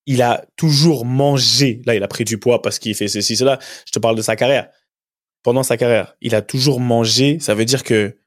[0.08, 1.82] Il a toujours mangé.
[1.84, 3.58] Là, il a pris du poids parce qu'il fait ceci, cela.
[3.86, 4.68] Je te parle de sa carrière
[5.46, 7.38] pendant sa carrière, il a toujours mangé.
[7.38, 8.18] Ça veut dire que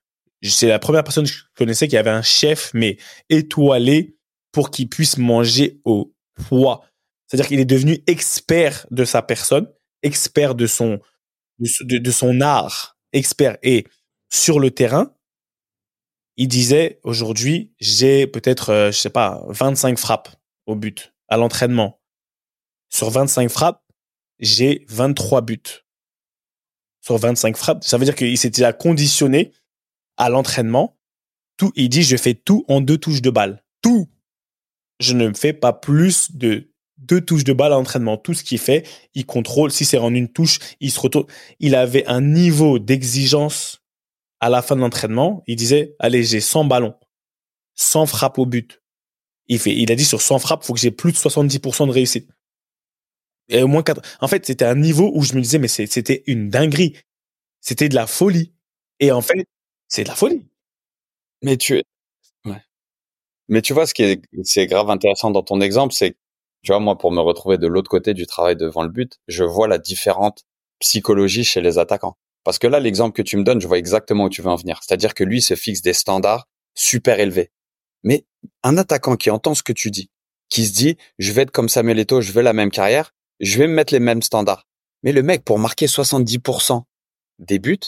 [0.42, 2.96] c'est la première personne que je connaissais qui avait un chef, mais
[3.30, 4.16] étoilé
[4.52, 6.14] pour qu'il puisse manger au
[6.48, 6.86] poids.
[7.28, 9.70] C'est-à-dire qu'il est devenu expert de sa personne,
[10.02, 11.02] expert de son,
[12.42, 13.58] art, expert.
[13.62, 13.86] Et
[14.30, 15.14] sur le terrain,
[16.38, 20.30] il disait aujourd'hui, j'ai peut-être, euh, je sais pas, 25 frappes
[20.66, 22.02] au but à l'entraînement.
[22.90, 23.84] Sur 25 frappes,
[24.40, 25.84] j'ai 23 buts.
[27.02, 29.52] Sur 25 frappes, ça veut dire qu'il s'était déjà conditionné
[30.18, 30.98] à l'entraînement.
[31.58, 33.64] Tout, il dit, je fais tout en deux touches de balle.
[33.82, 34.10] Tout.
[35.00, 38.18] Je ne fais pas plus de deux touches de balle à l'entraînement.
[38.18, 39.72] Tout ce qu'il fait, il contrôle.
[39.72, 41.26] Si c'est en une touche, il se retourne.
[41.60, 43.82] Il avait un niveau d'exigence
[44.40, 45.44] à la fin de l'entraînement.
[45.48, 46.96] Il disait, allez, j'ai 100 ballons,
[47.76, 48.82] 100 frappes au but.
[49.48, 51.92] Il fait, il a dit sur 100 frappes, faut que j'ai plus de 70% de
[51.92, 52.30] réussite.
[53.50, 54.02] Et au moins quatre.
[54.22, 56.96] En fait, c'était un niveau où je me disais, mais c'était une dinguerie.
[57.62, 58.54] C'était de la folie.
[59.00, 59.46] Et en fait,
[59.88, 60.46] c'est de la folie.
[61.42, 61.82] Mais tu.
[63.50, 66.16] Mais tu vois, ce qui est, c'est grave intéressant dans ton exemple, c'est,
[66.64, 69.44] tu vois, moi, pour me retrouver de l'autre côté du travail devant le but, je
[69.44, 70.44] vois la différente
[70.80, 72.16] psychologie chez les attaquants.
[72.44, 74.56] Parce que là, l'exemple que tu me donnes, je vois exactement où tu veux en
[74.56, 74.80] venir.
[74.82, 77.52] C'est-à-dire que lui se fixe des standards super élevés.
[78.04, 78.26] Mais
[78.64, 80.10] un attaquant qui entend ce que tu dis,
[80.50, 83.58] qui se dit, je vais être comme Samuel Eto'o, je veux la même carrière, je
[83.58, 84.68] vais me mettre les mêmes standards.
[85.04, 86.84] Mais le mec, pour marquer 70%
[87.40, 87.80] des buts,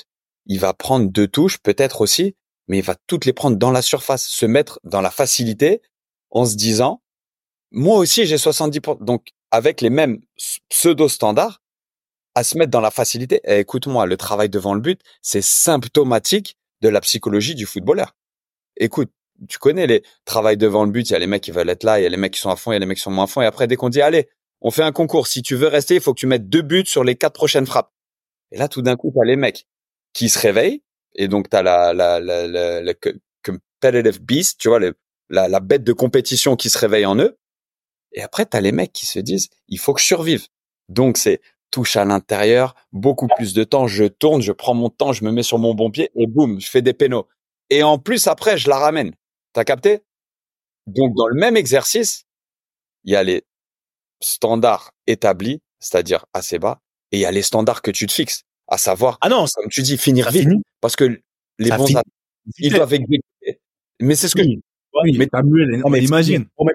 [0.47, 2.36] il va prendre deux touches, peut-être aussi,
[2.72, 5.82] mais il va toutes les prendre dans la surface, se mettre dans la facilité
[6.30, 7.01] en se disant,
[7.72, 9.03] moi aussi j'ai 70%.
[9.03, 10.22] Donc, avec les mêmes
[10.69, 11.61] pseudo-standards,
[12.34, 13.41] à se mettre dans la facilité.
[13.43, 18.15] Et écoute-moi, le travail devant le but, c'est symptomatique de la psychologie du footballeur.
[18.78, 19.11] Écoute,
[19.49, 21.84] tu connais les travails devant le but, il y a les mecs qui veulent être
[21.84, 22.99] là, il y a les mecs qui sont à fond, il y a les mecs
[22.99, 24.30] qui sont moins à fond, et après dès qu'on dit allez,
[24.61, 26.86] on fait un concours, si tu veux rester, il faut que tu mettes deux buts
[26.86, 27.91] sur les quatre prochaines frappes.
[28.53, 29.67] Et là, tout d'un coup, t'as les mecs
[30.13, 30.84] qui se réveillent,
[31.16, 34.80] et donc t'as la, la, la, la, la competitive beast, tu vois,
[35.30, 37.38] la, la bête de compétition qui se réveille en eux.
[38.14, 40.47] Et après, t'as les mecs qui se disent, il faut que je survive.
[40.89, 41.41] Donc c'est
[41.72, 45.32] touche à l'intérieur, beaucoup plus de temps, je tourne, je prends mon temps, je me
[45.32, 47.28] mets sur mon bon pied et boum, je fais des pénaux.
[47.70, 49.16] Et en plus, après, je la ramène.
[49.53, 50.01] T'as capté?
[50.88, 52.26] Donc, dans le même exercice,
[53.05, 53.43] il y a les
[54.22, 56.82] standards établis, c'est-à-dire assez bas,
[57.12, 59.69] et il y a les standards que tu te fixes, à savoir, ah non, comme
[59.69, 60.49] tu dis, finir vite,
[60.80, 61.19] parce que
[61.59, 61.86] les bons
[62.57, 63.59] ils doivent exécuter.
[63.99, 66.45] Mais c'est ce que, oui, mais Samuel, on imagine.
[66.57, 66.65] On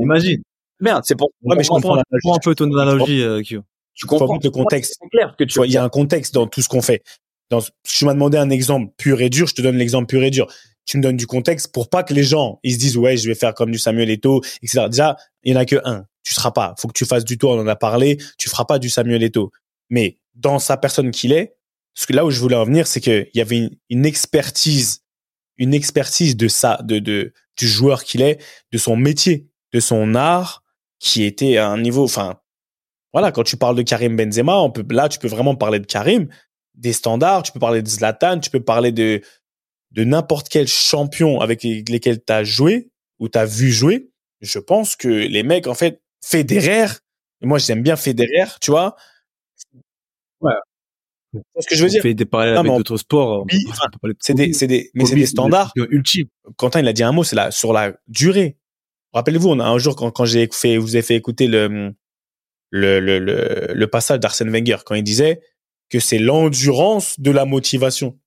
[0.00, 0.42] imagine.
[0.78, 4.50] Merde, c'est pour, ouais, mais je comprends, un peu ton analogie, euh, tu comprends le
[4.50, 4.98] contexte.
[5.10, 7.02] clair que tu vois, il y a un contexte dans tout ce qu'on fait.
[7.50, 10.30] Dans, tu m'as demandé un exemple pur et dur, je te donne l'exemple pur et
[10.30, 10.46] dur.
[10.84, 13.28] Tu me donnes du contexte pour pas que les gens ils se disent ouais je
[13.28, 14.86] vais faire comme du Samuel Eto'o etc.
[14.90, 16.74] Déjà il y en a que un, tu seras pas.
[16.78, 18.18] Faut que tu fasses du tour, on en a parlé.
[18.38, 19.52] Tu feras pas du Samuel Eto'o.
[19.90, 21.56] Mais dans sa personne qu'il est,
[21.94, 25.04] ce que là où je voulais en venir, c'est qu'il y avait une, expertise,
[25.58, 30.14] une expertise de ça, de, de du joueur qu'il est, de son métier, de son
[30.14, 30.64] art,
[30.98, 32.38] qui était à un niveau, enfin
[33.12, 35.86] voilà, quand tu parles de Karim Benzema, on peut, là, tu peux vraiment parler de
[35.86, 36.28] Karim,
[36.74, 39.20] des standards, tu peux parler de Zlatan, tu peux parler de,
[39.90, 44.10] de n'importe quel champion avec lesquels tu as joué ou tu as vu jouer.
[44.40, 46.86] Je pense que les mecs, en fait, Federer,
[47.42, 48.96] moi, j'aime bien Federer, tu vois.
[50.42, 50.52] Ouais.
[51.32, 52.02] C'est ce que je veux dire.
[52.02, 53.46] fait des parallèles avec d'autres sports.
[54.20, 55.72] c'est des, c'est des, mais c'est des standards.
[55.76, 56.26] Ultime.
[56.56, 58.58] Quentin, il a dit un mot, c'est là, sur la durée.
[59.14, 61.94] Rappelez-vous, on a un jour, quand, quand j'ai fait, vous avez fait écouter le,
[62.70, 65.40] le, le, le, le passage d'Arsène Wenger quand il disait
[65.90, 68.18] que c'est l'endurance de la motivation.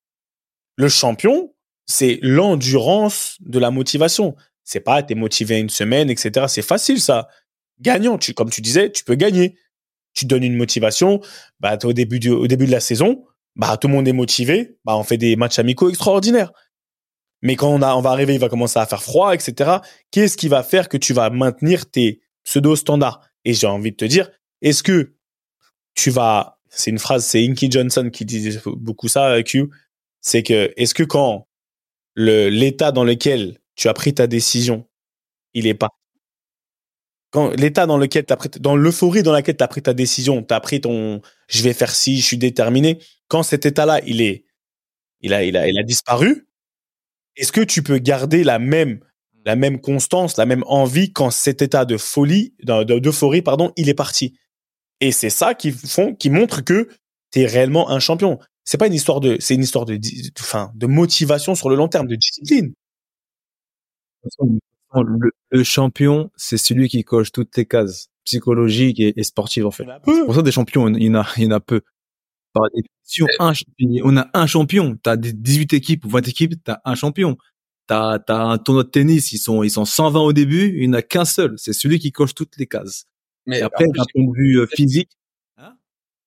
[0.75, 1.53] Le champion,
[1.85, 4.35] c'est l'endurance de la motivation.
[4.63, 6.45] C'est pas t'es motivé une semaine, etc.
[6.49, 7.27] C'est facile ça.
[7.81, 9.57] Gagnant, tu, comme tu disais, tu peux gagner.
[10.15, 11.21] Tu donnes une motivation.
[11.59, 13.23] Bah au début de la saison,
[13.55, 14.77] bah tout le monde est motivé.
[14.85, 16.51] Bah on fait des matchs amicaux extraordinaires.
[17.41, 19.77] Mais quand on va arriver, il va commencer à faire froid, etc.
[20.09, 23.95] Qu'est-ce qui va faire que tu vas maintenir tes pseudo standards et j'ai envie de
[23.95, 25.13] te dire, est-ce que
[25.93, 29.69] tu vas, c'est une phrase, c'est Inky Johnson qui disait beaucoup ça, Q,
[30.21, 31.47] c'est que, est-ce que quand
[32.15, 34.87] le, l'état dans lequel tu as pris ta décision,
[35.53, 35.89] il est pas,
[37.57, 40.43] l'état dans lequel tu as pris, dans l'euphorie dans laquelle tu as pris ta décision,
[40.43, 44.21] tu as pris ton, je vais faire ci, je suis déterminé, quand cet état-là, il
[44.21, 44.45] est,
[45.21, 46.47] il a, il a, il a disparu,
[47.35, 48.99] est-ce que tu peux garder la même
[49.45, 53.93] la même constance, la même envie quand cet état de folie, d'euphorie, pardon, il est
[53.93, 54.35] parti?
[55.01, 56.89] Et c'est ça qui font, qui montre que
[57.31, 58.39] tu es réellement un champion.
[58.63, 59.99] C'est pas une histoire de, c'est une histoire de,
[60.39, 62.73] enfin, de motivation sur le long terme, de discipline.
[65.03, 69.85] Le, champion, c'est celui qui coche toutes les cases psychologiques et, sportives en fait.
[70.05, 71.81] C'est pour ça des champions, il y en a, il y en a peu.
[72.53, 73.53] Par définition, un,
[74.03, 74.97] on a un champion.
[75.01, 77.37] T'as des 18 équipes ou 20 équipes, t'as un champion.
[77.87, 80.95] T'as, t'as un tournoi de tennis, ils sont, ils sont 120 au début, il n'y
[80.95, 81.53] en a qu'un seul.
[81.57, 83.05] C'est celui qui coche toutes les cases.
[83.45, 85.11] Mais Et après, d'un point de vue euh, physique,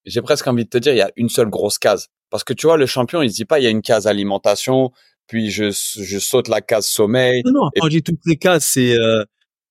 [0.09, 2.09] j'ai presque envie de te dire, il y a une seule grosse case.
[2.31, 4.07] Parce que tu vois, le champion, il se dit pas, il y a une case
[4.07, 4.93] alimentation,
[5.29, 8.99] puis je, je saute la case sommeil, non, non, quand dis toutes les cases, c'est,
[8.99, 9.25] euh,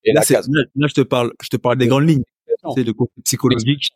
[0.04, 0.48] et là, case.
[0.50, 2.24] là, là, je te parle, je te parle des grandes lignes.
[2.74, 3.90] C'est le côté psychologique,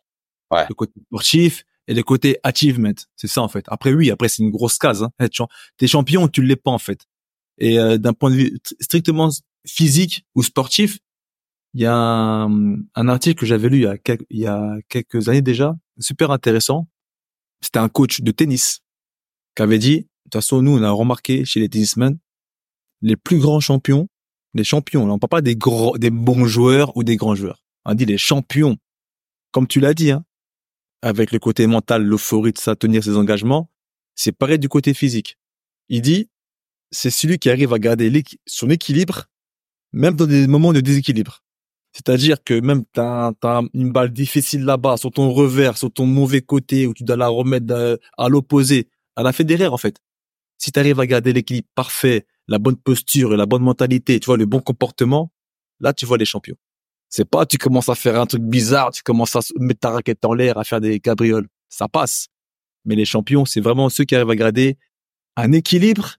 [0.51, 0.65] Ouais.
[0.69, 2.93] le côté sportif et le côté achievement.
[3.15, 3.65] C'est ça, en fait.
[3.67, 5.11] Après, oui, après, c'est une grosse case, hein.
[5.77, 7.01] T'es champion, tu l'es pas, en fait.
[7.57, 9.29] Et, euh, d'un point de vue tr- strictement
[9.65, 10.99] physique ou sportif,
[11.73, 14.45] il y a un, un article que j'avais lu il y a quelques, il y
[14.47, 16.87] a quelques années déjà, super intéressant.
[17.61, 18.81] C'était un coach de tennis
[19.55, 22.17] qui avait dit, toute façon, nous, on a remarqué chez les tennismen,
[23.01, 24.07] les plus grands champions,
[24.53, 27.63] les champions, là, on parle pas des gros, des bons joueurs ou des grands joueurs.
[27.85, 28.77] On dit les champions.
[29.51, 30.23] Comme tu l'as dit, hein,
[31.01, 33.69] avec le côté mental, l'euphorie de ça, tenir ses engagements,
[34.15, 35.37] c'est pareil du côté physique.
[35.89, 36.29] Il dit,
[36.91, 39.25] c'est celui qui arrive à garder son équilibre,
[39.91, 41.43] même dans des moments de déséquilibre.
[41.91, 46.41] C'est-à-dire que même t'as, t'as une balle difficile là-bas, sur ton revers, sur ton mauvais
[46.41, 49.99] côté, où tu dois la remettre euh, à l'opposé, à la fédéraire, en fait.
[50.57, 54.25] Si tu arrives à garder l'équilibre parfait, la bonne posture et la bonne mentalité, tu
[54.27, 55.31] vois, le bon comportement,
[55.79, 56.55] là, tu vois les champions.
[57.09, 60.25] C'est pas, tu commences à faire un truc bizarre, tu commences à mettre ta raquette
[60.25, 61.47] en l'air, à faire des cabrioles.
[61.69, 62.27] Ça passe.
[62.85, 64.77] Mais les champions, c'est vraiment ceux qui arrivent à garder
[65.35, 66.15] un équilibre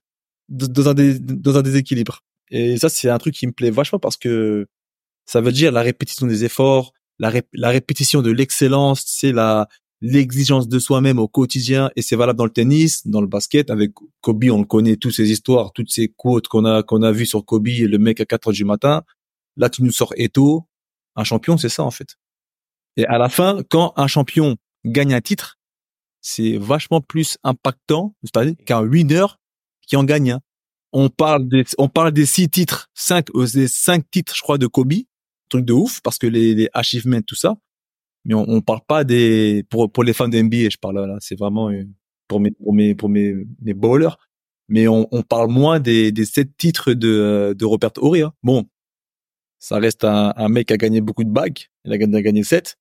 [0.49, 2.21] dans un, déséquilibre.
[2.49, 4.67] Et ça, c'est un truc qui me plaît vachement parce que
[5.25, 9.67] ça veut dire la répétition des efforts, la, la répétition de l'excellence, c'est la
[10.01, 13.91] l'exigence de soi-même au quotidien et c'est valable dans le tennis, dans le basket avec
[14.21, 17.25] Kobe, on le connaît toutes ces histoires, toutes ces quotes qu'on a qu'on a vues
[17.25, 19.03] sur Kobe, le mec à 4 heures du matin.
[19.57, 20.67] Là, tu nous sors Eto,
[21.15, 22.17] un champion, c'est ça en fait.
[22.97, 25.57] Et à la fin, quand un champion gagne un titre,
[26.21, 28.15] c'est vachement plus impactant,
[28.65, 29.25] qu'un winner
[29.87, 30.41] qui en gagne un.
[30.91, 34.65] On parle des, on parle des six titres, cinq, euh, cinq titres, je crois, de
[34.65, 34.93] Kobe,
[35.49, 37.55] truc de ouf, parce que les, les achievements, tout ça.
[38.25, 41.15] Mais on, on parle pas des, pour, pour les fans de NBA, je parle là,
[41.19, 41.83] c'est vraiment euh,
[42.27, 44.17] pour mes, pour mes, pour mes, mes bowlers.
[44.67, 48.21] Mais on, on parle moins des, des sept titres de, euh, de Robert Horry.
[48.23, 48.33] hein.
[48.41, 48.65] Bon,
[49.59, 51.59] ça reste un, un mec qui a gagné beaucoup de bagues.
[51.85, 52.77] Il a gagné, gagné sept,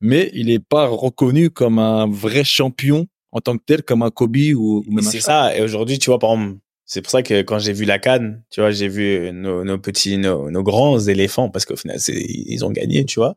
[0.00, 4.10] mais il est pas reconnu comme un vrai champion en tant que tel, comme un
[4.10, 5.56] Kobe ou, ou c'est ça.
[5.56, 8.42] Et aujourd'hui, tu vois, par exemple, c'est pour ça que quand j'ai vu la canne,
[8.50, 12.16] tu vois, j'ai vu nos, nos petits, nos, nos grands éléphants, parce qu'au final, c'est,
[12.18, 13.36] ils ont gagné, tu vois.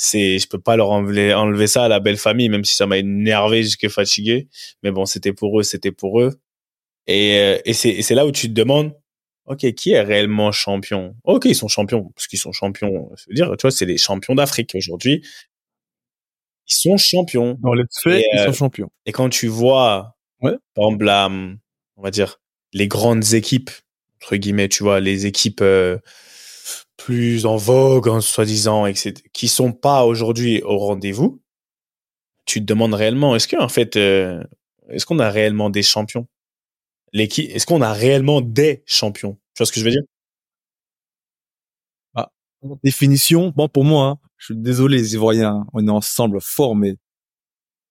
[0.00, 2.86] C'est, je peux pas leur enlever, enlever ça à la belle famille, même si ça
[2.86, 4.46] m'a énervé jusqu'à fatigué.
[4.84, 6.40] Mais bon, c'était pour eux, c'était pour eux.
[7.08, 8.94] Et, euh, et c'est, là où tu te demandes,
[9.46, 11.16] OK, qui est réellement champion?
[11.24, 13.10] OK, ils sont champions, parce qu'ils sont champions.
[13.16, 15.26] Je veux dire, tu vois, c'est les champions d'Afrique aujourd'hui.
[16.68, 17.58] Ils sont champions.
[17.60, 18.90] Dans les faits, Et, ils euh, sont champions.
[19.04, 20.52] Et quand tu vois, Ouais.
[20.74, 22.40] par exemple, la, on va dire,
[22.72, 23.70] les grandes équipes,
[24.22, 25.98] entre guillemets, tu vois, les équipes euh,
[26.98, 31.40] plus en vogue, en soi-disant, etc., qui sont pas aujourd'hui au rendez-vous,
[32.44, 34.42] tu te demandes réellement, est-ce qu'en fait, euh,
[34.90, 36.26] est-ce qu'on a réellement des champions?
[37.12, 39.34] L'équipe, est-ce qu'on a réellement des champions?
[39.54, 40.02] Tu vois ce que je veux dire?
[42.82, 46.96] Définition, bon, pour moi, hein, je suis désolé, les Ivoiriens, on est ensemble fort, mais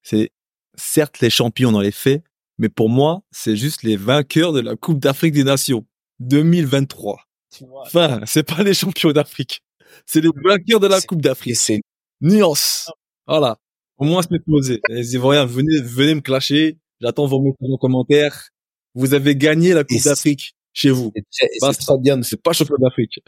[0.01, 0.32] c'est
[0.76, 2.22] certes les champions dans les faits,
[2.58, 5.86] mais pour moi, c'est juste les vainqueurs de la Coupe d'Afrique des Nations
[6.20, 7.26] 2023.
[7.86, 9.62] Enfin, c'est pas les champions d'Afrique.
[10.06, 11.56] C'est les vainqueurs de la Coupe d'Afrique.
[11.56, 11.82] c'est
[12.22, 12.89] Nuance.
[13.26, 13.58] Voilà.
[13.98, 14.80] Au moins, se poser.
[14.89, 16.78] Les Ivoiriens, venez, venez me clasher.
[17.02, 18.50] J'attends vos messages en commentaire.
[18.95, 21.12] Vous avez gagné la Coupe d'Afrique chez vous.
[21.32, 21.48] C'est
[22.43, 23.20] pas champion d'Afrique.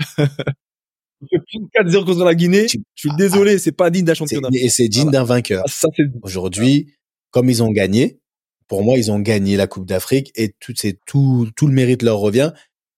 [1.21, 2.67] Vous faites 4-0 contre la Guinée.
[2.67, 4.63] Tu- Je suis désolé, c'est pas digne d'un C'est- champion d'Afrique.
[4.63, 5.63] Et c'est digne d'un vainqueur.
[5.67, 5.87] Ah,
[6.21, 6.93] Aujourd'hui,
[7.31, 8.19] comme ils ont gagné,
[8.67, 12.03] pour moi, ils ont gagné la Coupe d'Afrique et tout, c'est tout, tout le mérite
[12.03, 12.51] leur revient.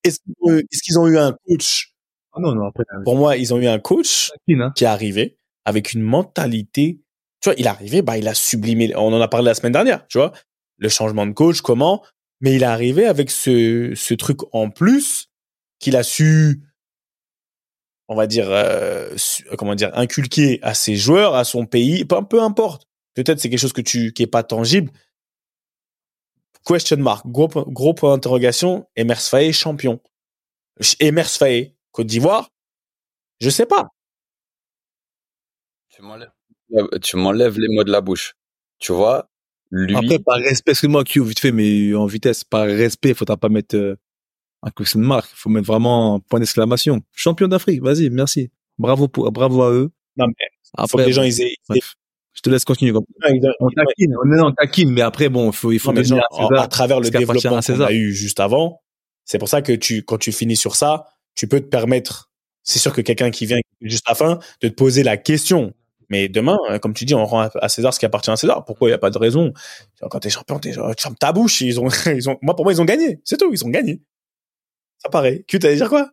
[0.03, 1.93] Est-ce qu'ils ont eu- est-ce qu'ils ont eu un coach?
[2.33, 4.71] Ah non, non, après, Pour moi, ils ont eu un coach hein.
[4.75, 7.01] qui est arrivé avec une mentalité.
[7.41, 8.95] Tu vois, il est arrivé, bah, il a sublimé.
[8.95, 10.31] On en a parlé la semaine dernière, tu vois.
[10.77, 12.03] Le changement de coach, comment.
[12.39, 15.27] Mais il est arrivé avec ce, ce truc en plus
[15.79, 16.61] qu'il a su,
[18.07, 22.17] on va dire, euh, su- comment dire, inculquer à ses joueurs, à son pays, peu,
[22.27, 22.87] peu importe.
[23.13, 24.91] Peut-être c'est quelque chose que tu, qui est pas tangible.
[26.65, 28.87] Question mark, gros, point- gros point d'interrogation.
[28.95, 29.99] Emers Faé, champion.
[30.99, 32.49] Emers Faé, Côte d'Ivoire,
[33.39, 33.89] je sais pas.
[35.89, 36.29] Tu m'enlèves,
[37.01, 38.35] tu m'enlèves les mots de la bouche.
[38.79, 39.29] Tu vois,
[39.69, 43.49] lui, Après, par respect, excuse-moi, Q, vite fait, mais en vitesse, par respect, faudra pas
[43.49, 43.95] mettre euh,
[44.63, 45.29] un question de marque.
[45.35, 47.01] Faut mettre vraiment un point d'exclamation.
[47.11, 48.51] Champion d'Afrique, vas-y, merci.
[48.77, 49.91] Bravo pour, bravo à eux.
[50.17, 50.33] Non, mais
[50.65, 51.95] faut Après, que les gens ils aient, ils aient- bref.
[52.41, 52.91] Je te laisse continuer.
[53.59, 56.67] On taquine, on taquine, mais après, bon, faut, il faut Non, genre, à César à
[56.67, 58.81] travers le développement qu'on a eu juste avant,
[59.25, 62.31] c'est pour ça que tu, quand tu finis sur ça, tu peux te permettre,
[62.63, 65.73] c'est sûr que quelqu'un qui vient juste à la fin, de te poser la question.
[66.09, 68.65] Mais demain, euh, comme tu dis, on rend à- César ce qui appartient à César.
[68.65, 69.53] Pourquoi il n'y a pas de raison?
[70.09, 71.61] Quand t'es champion, t'es, tu fermes ta bouche.
[71.61, 73.21] Ils ont, ils ont, moi, pour moi, ils ont gagné.
[73.23, 74.01] C'est tout, ils ont gagné.
[74.97, 75.45] Ça paraît.
[75.47, 76.09] Q, t'allais dire quoi?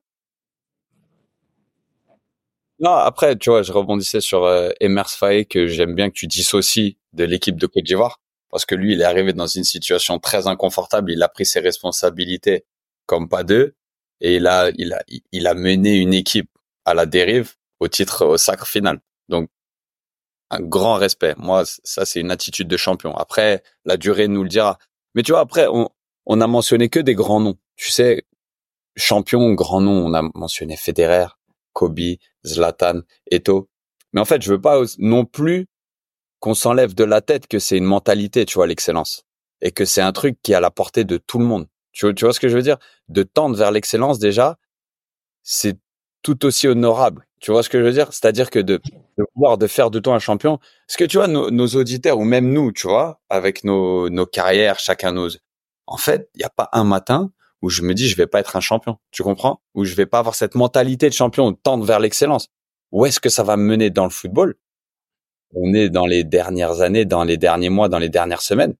[2.81, 6.27] Non, après, tu vois, je rebondissais sur euh, Emers Faé que j'aime bien que tu
[6.27, 8.21] dissocies de l'équipe de Côte d'Ivoire
[8.51, 11.13] parce que lui, il est arrivé dans une situation très inconfortable.
[11.13, 12.65] Il a pris ses responsabilités
[13.07, 13.75] comme pas deux
[14.21, 15.03] et il a, il a,
[15.33, 16.51] il a mené une équipe
[16.85, 19.01] à la dérive au titre, au sacre final.
[19.29, 19.51] Donc,
[20.51, 21.35] un grand respect.
[21.37, 23.15] Moi, ça, c'est une attitude de champion.
[23.17, 24.79] Après, la durée nous le dira.
[25.15, 25.91] Mais tu vois, après, on,
[26.27, 27.59] on a mentionné que des grands noms.
[27.77, 28.25] Tu sais,
[28.97, 31.27] champion, grand nom, on a mentionné Federer,
[31.79, 33.69] Kobe, Zlatan, Eto.
[34.13, 35.67] Mais en fait, je veux pas non plus
[36.41, 39.25] qu'on s'enlève de la tête que c'est une mentalité, tu vois, l'excellence.
[39.61, 41.67] Et que c'est un truc qui est à la portée de tout le monde.
[41.93, 42.79] Tu, vois- ce que je veux dire?
[43.09, 44.57] De tendre vers l'excellence, déjà,
[45.43, 45.79] c'est
[46.23, 47.27] tout aussi honorable.
[47.41, 48.13] Tu vois ce que je veux dire?
[48.13, 48.81] C'est-à-dire que de,
[49.19, 50.59] de de faire de toi un champion.
[50.87, 54.27] Parce que tu vois, nos, nos auditeurs, ou même nous, tu vois, avec nos, nos
[54.27, 55.29] carrières, chacun nos,
[55.87, 57.31] en fait, il n'y a pas un matin
[57.63, 58.99] où je me dis, je vais pas être un champion.
[59.11, 59.61] Tu comprends?
[59.75, 62.49] Où je vais pas avoir cette mentalité de champion, tendre vers l'excellence.
[62.93, 64.55] Où est-ce que ça va me mener dans le football?
[65.55, 68.75] On est dans les dernières années, dans les derniers mois, dans les dernières semaines.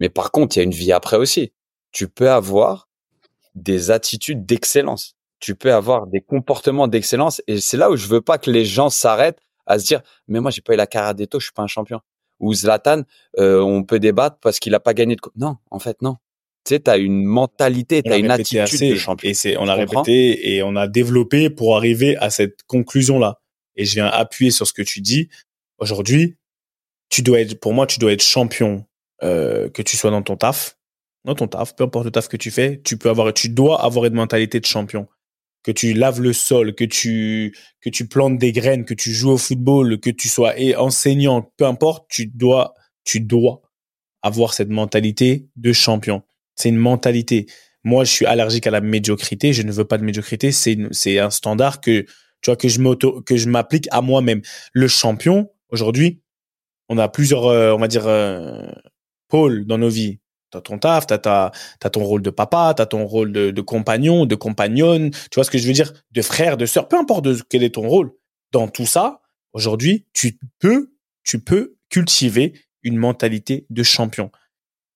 [0.00, 1.52] Mais par contre, il y a une vie après aussi.
[1.92, 2.88] Tu peux avoir
[3.54, 5.16] des attitudes d'excellence.
[5.38, 7.42] Tu peux avoir des comportements d'excellence.
[7.46, 10.40] Et c'est là où je veux pas que les gens s'arrêtent à se dire, mais
[10.40, 12.00] moi, j'ai pas eu la carrière d'Eto, je suis pas un champion.
[12.40, 13.02] Ou Zlatan,
[13.38, 15.20] euh, on peut débattre parce qu'il a pas gagné de...
[15.36, 16.16] Non, en fait, non.
[16.70, 19.28] Tu sais, t'as une mentalité, t'as l'a une attitude assez, de champion.
[19.28, 23.40] Et c'est, on Tu comprends répété et on a développé pour arriver à cette conclusion-là.
[23.74, 25.28] Et je viens appuyer sur ce que tu dis.
[25.78, 26.36] Aujourd'hui,
[27.08, 28.86] tu dois être, pour moi, tu dois être champion,
[29.24, 30.78] euh, que tu sois dans ton taf,
[31.24, 33.84] dans ton taf, peu importe le taf que tu fais, tu peux avoir, tu dois
[33.84, 35.08] avoir une mentalité de champion.
[35.64, 39.32] Que tu laves le sol, que tu, que tu plantes des graines, que tu joues
[39.32, 43.60] au football, que tu sois et enseignant, peu importe, tu dois, tu dois
[44.22, 46.22] avoir cette mentalité de champion.
[46.60, 47.46] C'est une mentalité.
[47.84, 49.52] Moi, je suis allergique à la médiocrité.
[49.52, 50.52] Je ne veux pas de médiocrité.
[50.52, 52.02] C'est un standard que
[52.42, 54.42] tu vois que je m'auto que je m'applique à moi-même.
[54.72, 56.20] Le champion aujourd'hui,
[56.88, 58.66] on a plusieurs, euh, on va dire, euh,
[59.28, 60.18] pôles dans nos vies.
[60.50, 64.26] T'as ton taf, t'as ta, t'as ton rôle de papa, t'as ton rôle de, compagnon,
[64.26, 65.10] de compagnonne.
[65.10, 67.76] Tu vois ce que je veux dire De frère, de sœur, peu importe quel est
[67.76, 68.10] ton rôle.
[68.50, 69.20] Dans tout ça,
[69.52, 70.92] aujourd'hui, tu peux,
[71.22, 74.32] tu peux cultiver une mentalité de champion.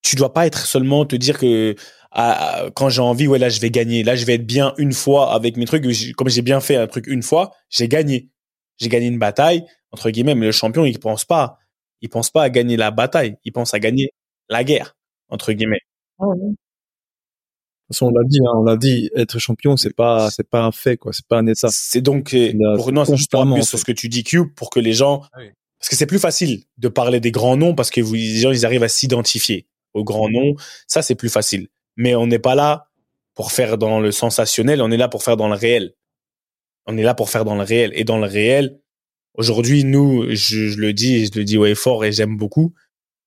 [0.05, 1.75] Tu dois pas être seulement te dire que
[2.11, 4.73] ah, ah, quand j'ai envie, ouais là je vais gagner, là je vais être bien
[4.77, 5.83] une fois avec mes trucs.
[6.15, 8.29] Comme j'ai bien fait un truc une fois, j'ai gagné.
[8.77, 10.35] J'ai gagné une bataille entre guillemets.
[10.35, 11.57] Mais le champion, il pense pas,
[12.01, 14.11] il pense pas à gagner la bataille, il pense à gagner
[14.47, 14.95] la guerre
[15.29, 15.81] entre guillemets.
[16.19, 16.27] De
[17.89, 20.63] toute façon, on l'a dit, hein, on l'a dit, être champion, c'est pas, c'est pas
[20.63, 21.67] un fait, quoi, c'est pas un état.
[21.71, 24.69] C'est donc euh, pour non, c'est juste pour sur ce que tu dis Q pour
[24.69, 25.49] que les gens Oui.
[25.79, 28.51] parce que c'est plus facile de parler des grands noms parce que vous, les gens
[28.51, 30.55] ils arrivent à s'identifier aux grands noms.
[30.87, 31.67] Ça c'est plus facile.
[31.95, 32.89] Mais on n'est pas là
[33.33, 35.93] pour faire dans le sensationnel, on est là pour faire dans le réel.
[36.85, 38.79] On est là pour faire dans le réel et dans le réel.
[39.33, 42.73] Aujourd'hui, nous, je, le dis, je le dis ouais fort et j'aime beaucoup.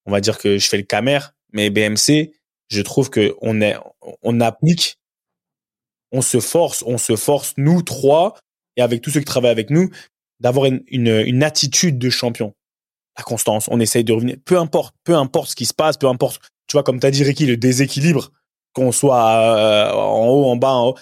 [0.05, 1.19] On va dire que je fais le camer,
[1.51, 2.31] mais BMC,
[2.69, 3.75] je trouve que on est,
[4.23, 4.97] on applique,
[6.11, 8.35] on se force, on se force nous trois
[8.75, 9.89] et avec tous ceux qui travaillent avec nous
[10.39, 12.55] d'avoir une, une, une attitude de champion.
[13.17, 16.07] La constance, on essaye de revenir, peu importe, peu importe ce qui se passe, peu
[16.07, 16.39] importe,
[16.69, 18.31] tu vois, comme tu as dit Ricky, le déséquilibre,
[18.73, 20.95] qu'on soit euh, en haut, en bas, en haut.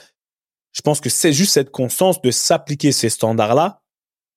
[0.71, 3.81] Je pense que c'est juste cette constance de s'appliquer ces standards-là.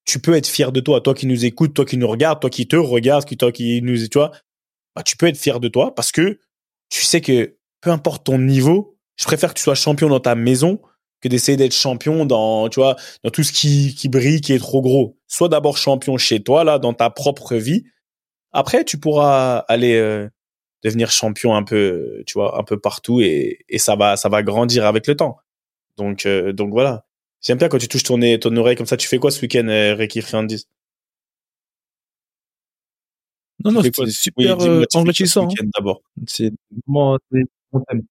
[0.04, 2.50] Tu peux être fier de toi, toi qui nous écoutes, toi qui nous regardes, toi
[2.50, 4.32] qui te regardes, toi qui nous, tu vois,
[4.96, 6.40] bah, tu peux être fier de toi parce que
[6.88, 10.34] tu sais que peu importe ton niveau, je préfère que tu sois champion dans ta
[10.34, 10.80] maison
[11.20, 14.58] que d'essayer d'être champion dans, tu vois, dans tout ce qui, qui brille, qui est
[14.58, 15.18] trop gros.
[15.28, 17.84] Sois d'abord champion chez toi, là, dans ta propre vie.
[18.52, 20.28] Après, tu pourras aller euh,
[20.82, 24.42] devenir champion un peu, tu vois, un peu partout et, et ça va, ça va
[24.42, 25.38] grandir avec le temps.
[25.96, 27.04] Donc, euh, donc voilà.
[27.42, 28.96] J'aime bien quand tu touches ton, ton oreille comme ça.
[28.96, 30.66] Tu fais quoi ce week-end, euh, Ricky Friandis
[33.64, 35.44] Non, non, Tu c'est ce- super oui, euh, enrichissant.
[35.44, 35.48] hein.
[35.48, 36.02] week-end d'abord?
[36.26, 36.52] C'est
[37.88, 38.02] thème.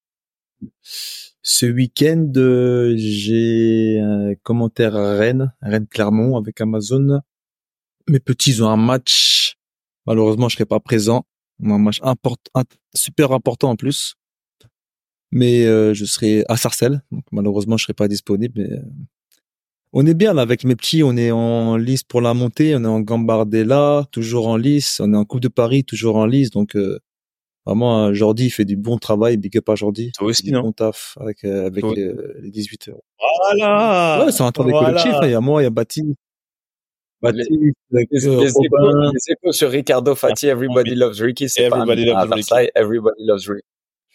[1.41, 7.22] Ce week-end, euh, j'ai un commentaire à Rennes, Rennes-Clermont avec Amazon.
[8.07, 9.55] Mes petits ont un match.
[10.05, 11.26] Malheureusement, je serai pas présent.
[11.64, 12.64] Un match important,
[12.95, 14.16] super important en plus.
[15.32, 17.01] Mais euh, je serai à Sarcelles.
[17.12, 18.53] Donc, malheureusement, je serai pas disponible.
[18.62, 18.82] Mais, euh,
[19.93, 22.84] On est bien là avec mes petits, on est en lice pour la montée, on
[22.84, 26.51] est en Gambardella, toujours en lice, on est en Coupe de Paris, toujours en lice,
[26.51, 26.99] donc euh,
[27.66, 30.12] vraiment euh, Jordi il fait du bon travail, big up à Jordi.
[30.16, 31.95] Toi aussi, non bon taf avec euh, avec Ouais.
[31.95, 33.01] les, les 18 heures.
[33.57, 34.26] Voilà.
[34.26, 34.80] ouais, c'est un des voilà.
[34.89, 36.05] collectifs, hein, il y a moi, il y a Baptiste,
[37.22, 37.49] Baptiste,
[37.91, 39.11] Les, les échos, Robin.
[39.13, 42.70] les échos sur Ricardo Fati, Everybody Loves Ricky, c'est pas Everybody à loves Ricky.
[42.76, 43.67] Everybody Loves Ricky.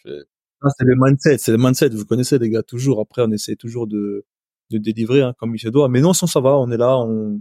[0.03, 0.23] Je-
[0.61, 2.99] Ah, c'est le mindset, c'est le mindset, vous connaissez les gars, toujours.
[2.99, 4.25] Après, on essaie toujours de,
[4.71, 5.89] de délivrer hein, comme il se doit.
[5.89, 7.39] Mais non, sans ça va, on est là, on...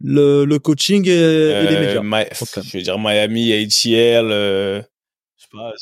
[0.00, 2.24] Le, le coaching et, et les Euh, médias.
[2.62, 4.80] Je veux dire Miami, ATL, euh,
[5.36, 5.72] je sais pas.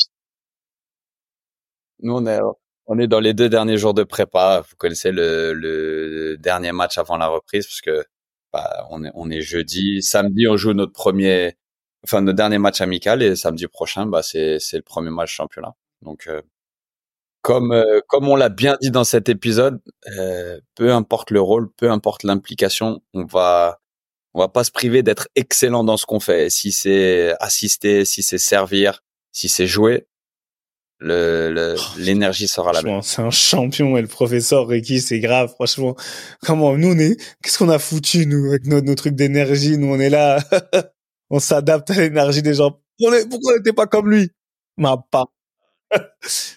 [2.00, 2.38] Nous, on est,
[2.86, 4.62] on est dans les deux derniers jours de prépa.
[4.68, 8.04] Vous connaissez le, le dernier match avant la reprise parce que
[8.56, 10.02] bah, on est, jeudi.
[10.02, 11.56] Samedi, on joue notre premier,
[12.04, 15.74] enfin, notre dernier match amical et samedi prochain, bah, c'est, le premier match championnat.
[16.02, 16.42] Donc, euh,
[17.42, 19.80] comme, euh, comme on l'a bien dit dans cet épisode,
[20.18, 23.80] euh, peu importe le rôle, peu importe l'implication, on va,
[24.34, 26.50] on va pas se priver d'être excellent dans ce qu'on fait.
[26.50, 29.02] Si c'est assister, si c'est servir,
[29.32, 30.06] si c'est jouer,
[30.98, 33.02] le, le- l'énergie sera la même.
[33.02, 35.94] Franchement, c'est un champion et le professeur Ricky, c'est grave, franchement.
[36.42, 39.94] Comment, nous, on est, qu'est-ce qu'on a foutu, nous, avec nos, nos trucs d'énergie, nous,
[39.94, 40.38] on est là,
[41.30, 42.80] on s'adapte à l'énergie des gens.
[43.02, 44.30] On est, pourquoi on n'était pas comme lui?
[44.78, 45.26] Ma pas.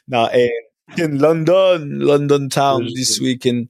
[0.07, 0.51] non, et,
[0.97, 3.67] in London, London Town, this weekend.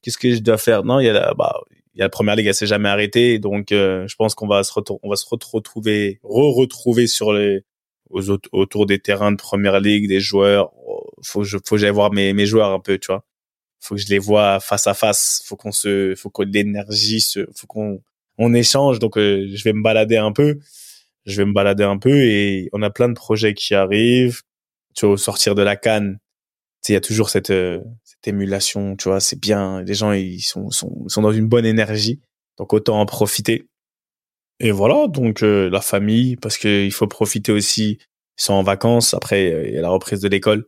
[0.00, 0.84] Qu'est-ce que je dois faire?
[0.84, 1.60] Non, il y a la, bah,
[1.94, 4.46] il y a la première ligue, elle s'est jamais arrêtée, donc, euh, je pense qu'on
[4.46, 7.64] va se on va se retrouver, re-retrouver sur les,
[8.12, 10.72] autour des terrains de première ligue, des joueurs.
[11.22, 13.24] Faut que je, faut que j'aille voir mes, mes joueurs un peu, tu vois.
[13.80, 15.42] Faut que je les vois face à face.
[15.46, 18.02] Faut qu'on se, faut de l'énergie, se, faut qu'on,
[18.38, 18.98] on échange.
[18.98, 20.58] Donc, euh, je vais me balader un peu.
[21.24, 24.42] Je vais me balader un peu et on a plein de projets qui arrivent.
[24.94, 26.18] Tu vois, au sortir de la canne,
[26.88, 29.82] il y a toujours cette, euh, cette émulation, tu vois, c'est bien.
[29.82, 32.20] Les gens, ils sont, sont, sont dans une bonne énergie.
[32.58, 33.66] Donc, autant en profiter.
[34.62, 37.98] Et voilà, donc euh, la famille, parce qu'il faut profiter aussi.
[38.38, 40.66] Ils sont en vacances, après euh, il y a la reprise de l'école.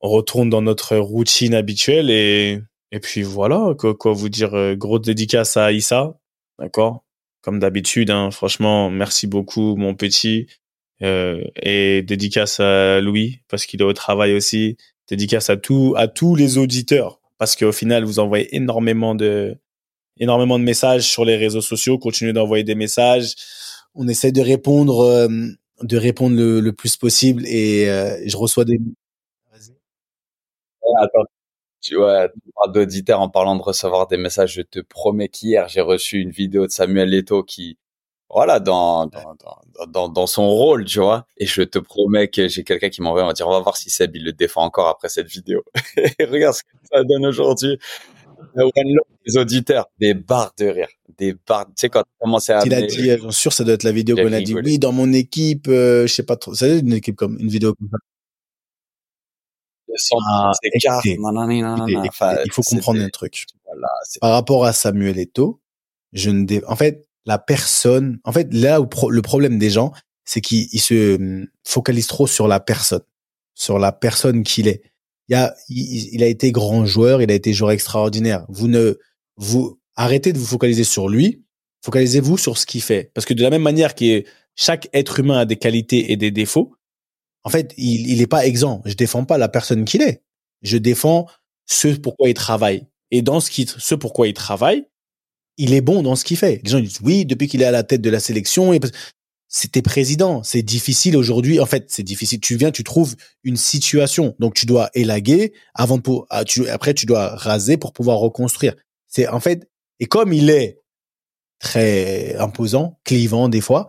[0.00, 2.60] On retourne dans notre routine habituelle et
[2.94, 6.16] et puis voilà, quoi, vous dire, euh, grosse dédicace à Issa,
[6.60, 7.04] d'accord?
[7.42, 10.46] Comme d'habitude, hein, franchement, merci beaucoup mon petit.
[11.02, 14.76] Euh, et dédicace à Louis, parce qu'il est au travail aussi.
[15.08, 19.56] Dédicace à tout, à tous les auditeurs, parce qu'au final, vous envoyez énormément de,
[20.18, 21.98] énormément de messages sur les réseaux sociaux.
[21.98, 23.34] Continuez d'envoyer des messages.
[23.94, 25.28] On essaie de répondre, euh,
[25.82, 28.78] de répondre le, plus possible et euh, je reçois des.
[29.52, 29.74] Vas-y.
[31.80, 34.54] Tu vois, tu d'auditeurs en parlant de recevoir des messages.
[34.54, 37.76] Je te promets qu'hier, j'ai reçu une vidéo de Samuel Leto qui,
[38.30, 39.36] voilà, dans, dans,
[39.86, 41.26] dans, dans, son rôle, tu vois.
[41.36, 43.76] Et je te promets que j'ai quelqu'un qui m'envoie, on va dire, on va voir
[43.76, 45.62] si Seb, il le défend encore après cette vidéo.
[46.18, 47.78] Regarde ce que ça donne aujourd'hui.
[48.56, 50.88] Euh, One Love, Les auditeurs, des barres de rire,
[51.18, 51.66] des barres.
[51.66, 53.74] Tu sais, quand tu commences à Il a dit, euh, j'en suis sûr, ça doit
[53.74, 54.54] être la vidéo qu'on a dit.
[54.54, 56.54] Oui, dans mon équipe, euh, je sais pas trop.
[56.54, 57.98] Ça doit être une équipe comme une vidéo comme ça.
[60.28, 61.84] Ah, qui s'écarte, écoutez, nanani, nanana.
[61.88, 63.46] Écoutez, Enfin, écoutez, il faut comprendre un truc.
[63.64, 63.88] Voilà,
[64.20, 65.60] Par rapport à Samuel Eto'o,
[66.12, 66.62] je ne dé...
[66.66, 69.92] en fait, la personne, en fait, là où pro- le problème des gens,
[70.24, 73.02] c'est qu'ils ils se hum, focalisent trop sur la personne,
[73.54, 74.82] sur la personne qu'il est.
[75.32, 78.44] A, il, a été grand joueur, il a été joueur extraordinaire.
[78.48, 78.98] Vous ne,
[79.36, 81.42] vous arrêtez de vous focaliser sur lui,
[81.82, 83.10] focalisez-vous sur ce qu'il fait.
[83.14, 84.22] Parce que de la même manière que
[84.54, 86.74] chaque être humain a des qualités et des défauts,
[87.44, 88.82] en fait, il, il est pas exempt.
[88.84, 90.22] Je défends pas la personne qu'il est.
[90.62, 91.26] Je défends
[91.66, 92.86] ce pourquoi il travaille.
[93.10, 94.86] Et dans ce qui, ce pourquoi il travaille,
[95.56, 96.60] il est bon dans ce qu'il fait.
[96.64, 98.80] Les gens disent oui, depuis qu'il est à la tête de la sélection, et-
[99.56, 100.42] c'était président.
[100.42, 101.60] C'est difficile aujourd'hui.
[101.60, 102.40] En fait, c'est difficile.
[102.40, 104.34] Tu viens, tu trouves une situation.
[104.40, 108.18] Donc, tu dois élaguer avant de pour, ah, tu, après, tu dois raser pour pouvoir
[108.18, 108.74] reconstruire.
[109.06, 110.80] C'est, en fait, et comme il est
[111.60, 113.86] très imposant, clivant des fois,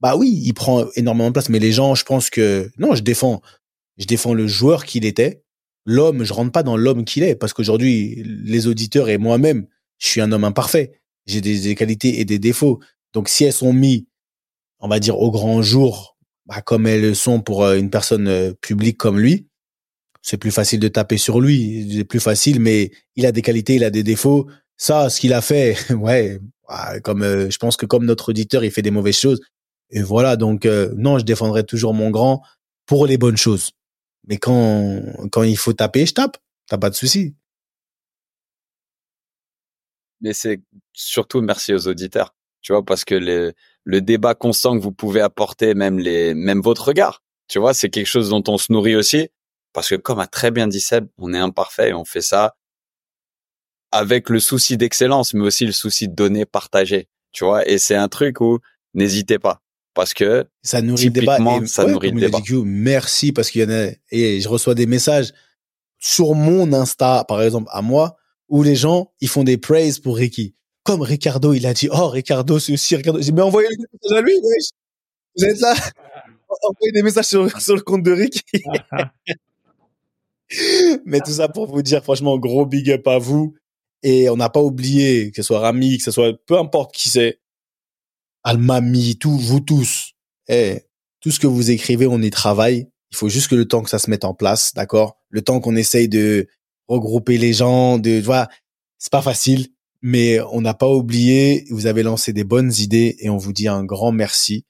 [0.00, 1.50] bah oui, il prend énormément de place.
[1.50, 3.42] Mais les gens, je pense que, non, je défends,
[3.98, 5.44] je défends le joueur qu'il était.
[5.84, 9.66] L'homme, je rentre pas dans l'homme qu'il est parce qu'aujourd'hui, les auditeurs et moi-même,
[9.98, 11.02] je suis un homme imparfait.
[11.26, 12.80] J'ai des, des qualités et des défauts.
[13.12, 14.04] Donc, si elles sont mises,
[14.82, 18.28] on va dire, au grand jour, bah, comme elles le sont pour euh, une personne
[18.28, 19.48] euh, publique comme lui,
[20.22, 21.90] c'est plus facile de taper sur lui.
[21.96, 24.48] C'est plus facile, mais il a des qualités, il a des défauts.
[24.76, 28.64] Ça, ce qu'il a fait, ouais, ah, comme euh, je pense que comme notre auditeur,
[28.64, 29.40] il fait des mauvaises choses.
[29.90, 32.42] Et voilà, donc non, je défendrai toujours mon grand
[32.86, 33.72] pour les bonnes choses.
[34.26, 36.38] Mais quand quand il faut taper, je tape.
[36.66, 37.34] T'as pas de souci.
[40.22, 40.62] mais c'est
[40.94, 43.52] surtout merci aux auditeurs, tu vois, parce que le,
[43.84, 47.90] le débat constant que vous pouvez apporter, même les, même votre regard, tu vois, c'est
[47.90, 49.28] quelque chose dont on se nourrit aussi,
[49.72, 52.56] parce que comme a très bien dit Seb, on est imparfait et on fait ça
[53.92, 57.08] avec le souci d'excellence, mais aussi le souci de donner, partager.
[57.30, 58.58] Tu vois, et c'est un truc où
[58.94, 59.60] n'hésitez pas.
[59.94, 61.38] Parce que ça nourrit le débat.
[61.38, 62.40] Et, ça nourrit le débat.
[62.40, 65.34] Dit, merci parce qu'il y en a et je reçois des messages
[65.98, 68.16] sur mon Insta par exemple à moi
[68.48, 70.54] où les gens ils font des praises pour Ricky.
[70.84, 73.20] Comme Ricardo, il a dit oh Ricardo ceci Ricardo.
[73.20, 74.34] J'ai mais envoyez des messages à lui.
[74.42, 74.68] Wesh.
[75.36, 75.74] Vous êtes là
[76.68, 78.42] Envoyez des messages sur, le compte de Ricky.
[81.06, 83.54] mais tout ça pour vous dire franchement gros big up à vous
[84.02, 87.08] et on n'a pas oublié que ce soit Rami, que ce soit peu importe qui
[87.08, 87.38] c'est
[88.44, 90.12] Almami, tout, vous tous,
[90.48, 90.82] eh,
[91.20, 92.88] tout ce que vous écrivez, on y travaille.
[93.10, 95.18] Il faut juste que le temps que ça se mette en place, d'accord?
[95.28, 96.48] Le temps qu'on essaye de
[96.88, 98.48] regrouper les gens, de, voilà,
[98.98, 99.68] c'est pas facile,
[100.02, 101.64] mais on n'a pas oublié.
[101.70, 104.64] Vous avez lancé des bonnes idées et on vous dit un grand merci.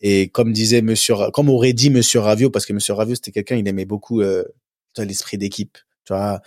[0.00, 3.56] Et comme disait Monsieur, comme aurait dit Monsieur Ravio, parce que Monsieur Ravio c'était quelqu'un,
[3.56, 4.44] il aimait beaucoup euh,
[4.96, 5.78] l'esprit d'équipe.
[6.04, 6.40] Tu vois,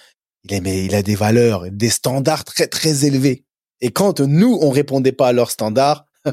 [0.43, 3.45] il aimait, il a des valeurs, des standards très très élevés.
[3.81, 6.05] Et quand nous on répondait pas à leurs standards,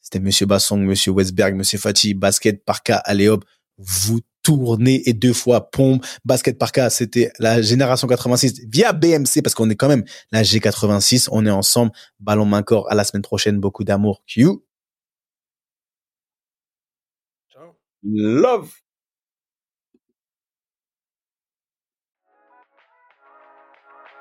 [0.00, 3.44] C'était Monsieur Bassong, Monsieur Westberg, Monsieur Fati, basket parka, allez hop,
[3.76, 9.54] vous tournez et deux fois pompe, basket parka, c'était la génération 86 via BMC parce
[9.54, 13.22] qu'on est quand même la G86, on est ensemble, ballon main corps à la semaine
[13.22, 14.46] prochaine, beaucoup d'amour, Q.
[18.02, 18.70] Love.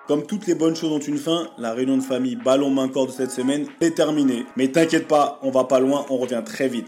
[0.08, 3.08] Comme toutes les bonnes choses ont une fin, la réunion de famille ballon main corps
[3.08, 4.46] de cette semaine est terminée.
[4.58, 6.88] Mais t'inquiète pas, on va pas loin, on revient très vite.